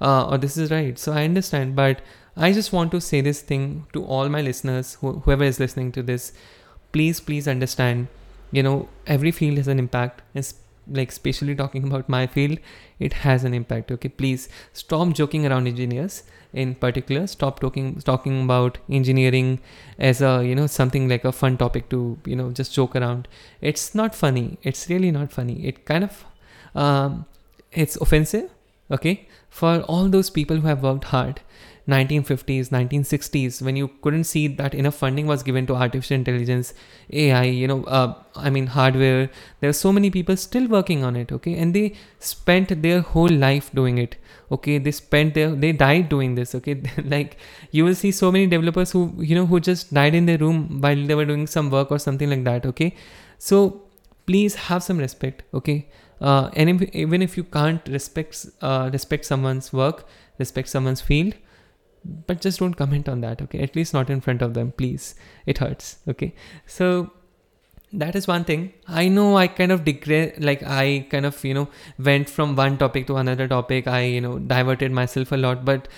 uh, 0.00 0.28
or 0.28 0.38
this 0.38 0.56
is 0.56 0.70
right. 0.70 0.98
So 0.98 1.12
i 1.12 1.24
understand 1.24 1.74
but 1.76 2.00
i 2.36 2.52
just 2.52 2.72
want 2.72 2.90
to 2.92 3.00
say 3.00 3.20
this 3.20 3.40
thing 3.42 3.86
to 3.92 4.04
all 4.04 4.28
my 4.28 4.42
listeners 4.42 4.94
wh- 5.00 5.20
whoever 5.24 5.44
is 5.44 5.58
listening 5.60 5.92
to 5.92 6.02
this. 6.02 6.32
Please 6.92 7.20
please 7.20 7.48
understand 7.48 8.08
you 8.50 8.62
know 8.62 8.88
every 9.06 9.30
field 9.30 9.56
has 9.56 9.68
an 9.68 9.78
impact 9.78 10.22
like 10.90 11.10
especially 11.10 11.54
talking 11.54 11.84
about 11.84 12.08
my 12.08 12.26
field 12.26 12.58
it 12.98 13.12
has 13.12 13.44
an 13.44 13.54
impact 13.54 13.90
okay? 13.90 14.08
Please 14.08 14.48
stop 14.72 15.12
joking 15.12 15.46
around 15.46 15.66
engineers. 15.66 16.22
In 16.52 16.74
particular 16.74 17.26
stop 17.26 17.60
talking 17.60 17.98
talking 18.00 18.42
about 18.44 18.76
engineering 18.90 19.58
as 19.98 20.20
a 20.20 20.44
you 20.44 20.54
know 20.54 20.66
something 20.66 21.08
like 21.08 21.24
a 21.24 21.32
fun 21.32 21.56
topic 21.56 21.88
to 21.88 22.18
you 22.26 22.36
know 22.36 22.50
just 22.50 22.74
joke 22.74 22.94
around. 22.94 23.26
It's 23.62 23.94
not 23.94 24.14
funny. 24.14 24.58
It's 24.62 24.90
really 24.90 25.10
not 25.10 25.32
funny. 25.32 25.66
It 25.66 25.86
kind 25.86 26.04
of 26.04 26.24
um, 26.74 27.24
it's 27.72 27.96
offensive 27.96 28.50
okay? 28.90 29.26
For 29.48 29.80
all 29.82 30.08
those 30.08 30.30
people 30.30 30.58
who 30.58 30.68
have 30.68 30.82
worked 30.82 31.04
hard 31.04 31.40
1950s 31.88 32.68
1960s 32.70 33.60
when 33.60 33.74
you 33.74 33.88
couldn't 34.02 34.24
see 34.24 34.46
that 34.46 34.72
enough 34.72 34.94
funding 34.94 35.26
was 35.26 35.42
given 35.42 35.66
to 35.66 35.74
artificial 35.74 36.14
intelligence 36.14 36.72
ai 37.12 37.42
you 37.42 37.66
know 37.66 37.82
uh, 37.84 38.14
i 38.36 38.50
mean 38.50 38.66
hardware. 38.66 39.28
There 39.60 39.70
are 39.70 39.72
so 39.72 39.92
many 39.92 40.10
people 40.10 40.36
still 40.36 40.68
working 40.68 41.04
on 41.04 41.16
it 41.16 41.32
okay? 41.32 41.56
And 41.56 41.74
they 41.74 41.94
spent 42.18 42.82
their 42.82 43.00
whole 43.00 43.28
life 43.28 43.70
doing 43.72 43.98
it 43.98 44.16
okay? 44.50 44.78
They 44.78 44.92
spent 44.92 45.34
their 45.34 45.50
they 45.50 45.72
died 45.72 46.08
doing 46.08 46.34
this 46.34 46.54
okay? 46.54 46.80
Like 47.04 47.36
you 47.70 47.84
will 47.84 47.94
see 47.94 48.12
so 48.12 48.30
many 48.30 48.46
developers 48.46 48.92
who 48.92 49.12
you 49.18 49.34
know 49.34 49.46
who 49.46 49.60
just 49.60 49.92
died 49.92 50.14
in 50.14 50.26
their 50.26 50.38
room 50.38 50.80
while 50.80 51.06
they 51.06 51.14
were 51.14 51.24
doing 51.24 51.46
some 51.46 51.70
work 51.70 51.90
or 51.90 51.98
something 51.98 52.30
like 52.30 52.44
that 52.44 52.66
okay? 52.66 52.94
So 53.38 53.82
please 54.26 54.54
have 54.54 54.82
some 54.82 54.98
respect 54.98 55.42
okay? 55.52 55.88
Uh, 56.20 56.50
and 56.54 56.70
if, 56.70 56.82
even 56.94 57.22
if 57.22 57.36
you 57.36 57.44
can't 57.44 57.86
respect 57.88 58.46
uh, 58.60 58.88
respect 58.92 59.24
someone's 59.24 59.72
work 59.72 60.06
respect 60.38 60.68
someone's 60.68 61.00
field 61.00 61.34
but 62.04 62.40
just 62.40 62.58
don't 62.58 62.74
comment 62.74 63.08
on 63.08 63.20
that 63.20 63.40
okay? 63.42 63.60
At 63.60 63.76
least 63.76 63.94
not 63.94 64.10
in 64.10 64.20
front 64.20 64.42
of 64.42 64.54
them 64.54 64.72
please. 64.72 65.14
It 65.46 65.58
hurts 65.58 65.98
okay? 66.08 66.34
So 66.66 67.10
that 67.92 68.16
is 68.16 68.26
one 68.26 68.44
thing. 68.44 68.72
I 68.88 69.08
know 69.08 69.36
i 69.36 69.46
kind 69.46 69.70
of 69.72 69.84
digress 69.84 70.38
like 70.38 70.62
i 70.62 71.06
kind 71.10 71.26
of 71.26 71.44
you 71.44 71.54
know 71.54 71.68
went 71.98 72.30
from 72.30 72.56
one 72.56 72.78
topic 72.78 73.06
to 73.08 73.16
another 73.16 73.46
topic. 73.48 73.86
I 73.86 74.02
you 74.02 74.20
know 74.20 74.38
diverted 74.38 74.92
myself 74.92 75.32
a 75.32 75.36
lot 75.36 75.64
but 75.64 75.88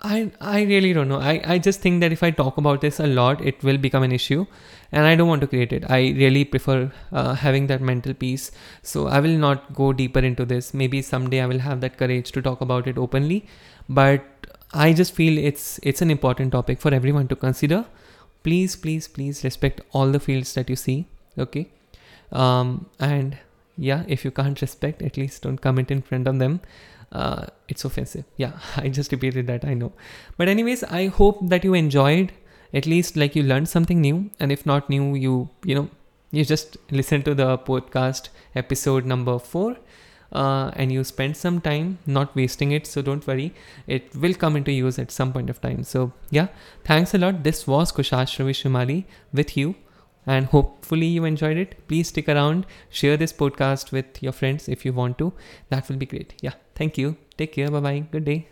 i 0.00 0.30
i 0.40 0.62
really 0.62 0.92
don't 0.92 1.08
know. 1.08 1.20
I 1.20 1.40
i 1.44 1.58
just 1.58 1.80
think 1.80 2.00
that 2.00 2.12
if 2.12 2.22
i 2.22 2.30
talk 2.30 2.56
about 2.56 2.80
this 2.80 3.00
a 3.00 3.06
lot 3.06 3.40
it 3.40 3.62
will 3.62 3.78
become 3.78 4.02
an 4.02 4.12
issue 4.12 4.46
and 4.92 5.06
i 5.06 5.14
don't 5.16 5.28
want 5.28 5.40
to 5.42 5.46
create 5.46 5.72
it. 5.72 5.84
I 5.90 6.14
really 6.22 6.44
prefer 6.44 6.90
uh, 7.12 7.34
having 7.34 7.66
that 7.66 7.80
mental 7.80 8.14
peace. 8.14 8.50
So 8.82 9.06
i 9.08 9.20
will 9.20 9.38
not 9.46 9.74
go 9.74 9.92
deeper 9.92 10.20
into 10.20 10.44
this. 10.44 10.72
Maybe 10.72 11.02
someday 11.02 11.42
i 11.42 11.46
will 11.46 11.58
have 11.58 11.80
that 11.80 11.98
courage 11.98 12.32
to 12.32 12.42
talk 12.42 12.60
about 12.60 12.86
it 12.86 12.96
openly 12.96 13.46
but 13.88 14.24
I 14.72 14.92
just 14.92 15.14
feel 15.14 15.38
it's 15.38 15.78
it's 15.82 16.02
an 16.02 16.10
important 16.10 16.52
topic 16.52 16.80
for 16.80 16.94
everyone 16.94 17.28
to 17.28 17.36
consider. 17.36 17.84
Please, 18.42 18.74
please, 18.74 19.06
please 19.06 19.44
respect 19.44 19.80
all 19.92 20.10
the 20.10 20.20
fields 20.20 20.54
that 20.54 20.70
you 20.70 20.76
see. 20.76 21.06
Okay, 21.38 21.68
um, 22.32 22.86
and 22.98 23.38
yeah, 23.76 24.04
if 24.08 24.24
you 24.24 24.30
can't 24.30 24.60
respect, 24.60 25.02
at 25.02 25.16
least 25.16 25.42
don't 25.42 25.58
comment 25.58 25.90
in 25.90 26.02
front 26.02 26.26
of 26.26 26.38
them. 26.38 26.60
Uh, 27.10 27.46
it's 27.68 27.84
offensive. 27.84 28.24
Yeah, 28.36 28.52
I 28.76 28.88
just 28.88 29.12
repeated 29.12 29.46
that. 29.48 29.64
I 29.64 29.74
know, 29.74 29.92
but 30.36 30.48
anyways, 30.48 30.84
I 30.84 31.06
hope 31.08 31.38
that 31.48 31.64
you 31.64 31.74
enjoyed. 31.74 32.32
At 32.74 32.86
least 32.86 33.18
like 33.18 33.36
you 33.36 33.42
learned 33.42 33.68
something 33.68 34.00
new, 34.00 34.30
and 34.40 34.50
if 34.50 34.64
not 34.64 34.88
new, 34.88 35.14
you 35.14 35.50
you 35.64 35.74
know 35.74 35.88
you 36.30 36.44
just 36.44 36.78
listen 36.90 37.22
to 37.24 37.34
the 37.34 37.58
podcast 37.58 38.30
episode 38.54 39.04
number 39.04 39.38
four 39.38 39.76
uh, 40.32 40.70
and 40.76 40.92
you 40.92 41.04
spend 41.04 41.36
some 41.36 41.60
time 41.60 41.98
not 42.06 42.34
wasting 42.34 42.72
it 42.72 42.86
so 42.86 43.02
don't 43.02 43.26
worry. 43.26 43.54
It 43.86 44.14
will 44.16 44.34
come 44.34 44.56
into 44.56 44.72
use 44.72 44.98
at 44.98 45.10
some 45.10 45.32
point 45.32 45.50
of 45.50 45.60
time. 45.60 45.84
So 45.84 46.12
yeah 46.30 46.48
thanks 46.84 47.14
a 47.14 47.18
lot. 47.18 47.42
This 47.42 47.66
was 47.66 47.92
kushash 47.92 48.38
ravi 48.38 49.06
with 49.32 49.56
you 49.56 49.74
and 50.26 50.46
hopefully 50.46 51.06
you 51.06 51.24
enjoyed 51.24 51.56
it. 51.56 51.86
Please 51.88 52.08
stick 52.08 52.28
around. 52.28 52.66
Share 52.90 53.16
this 53.16 53.32
podcast 53.32 53.92
with 53.92 54.22
your 54.22 54.32
friends 54.32 54.68
if 54.68 54.84
you 54.84 54.92
want 54.92 55.18
to. 55.18 55.32
That 55.70 55.88
will 55.88 55.96
be 55.96 56.06
great. 56.06 56.34
Yeah 56.40 56.54
thank 56.74 56.98
you. 56.98 57.16
Take 57.36 57.52
care. 57.52 57.70
Bye 57.70 57.80
bye 57.80 57.98
good 58.10 58.24
day 58.24 58.51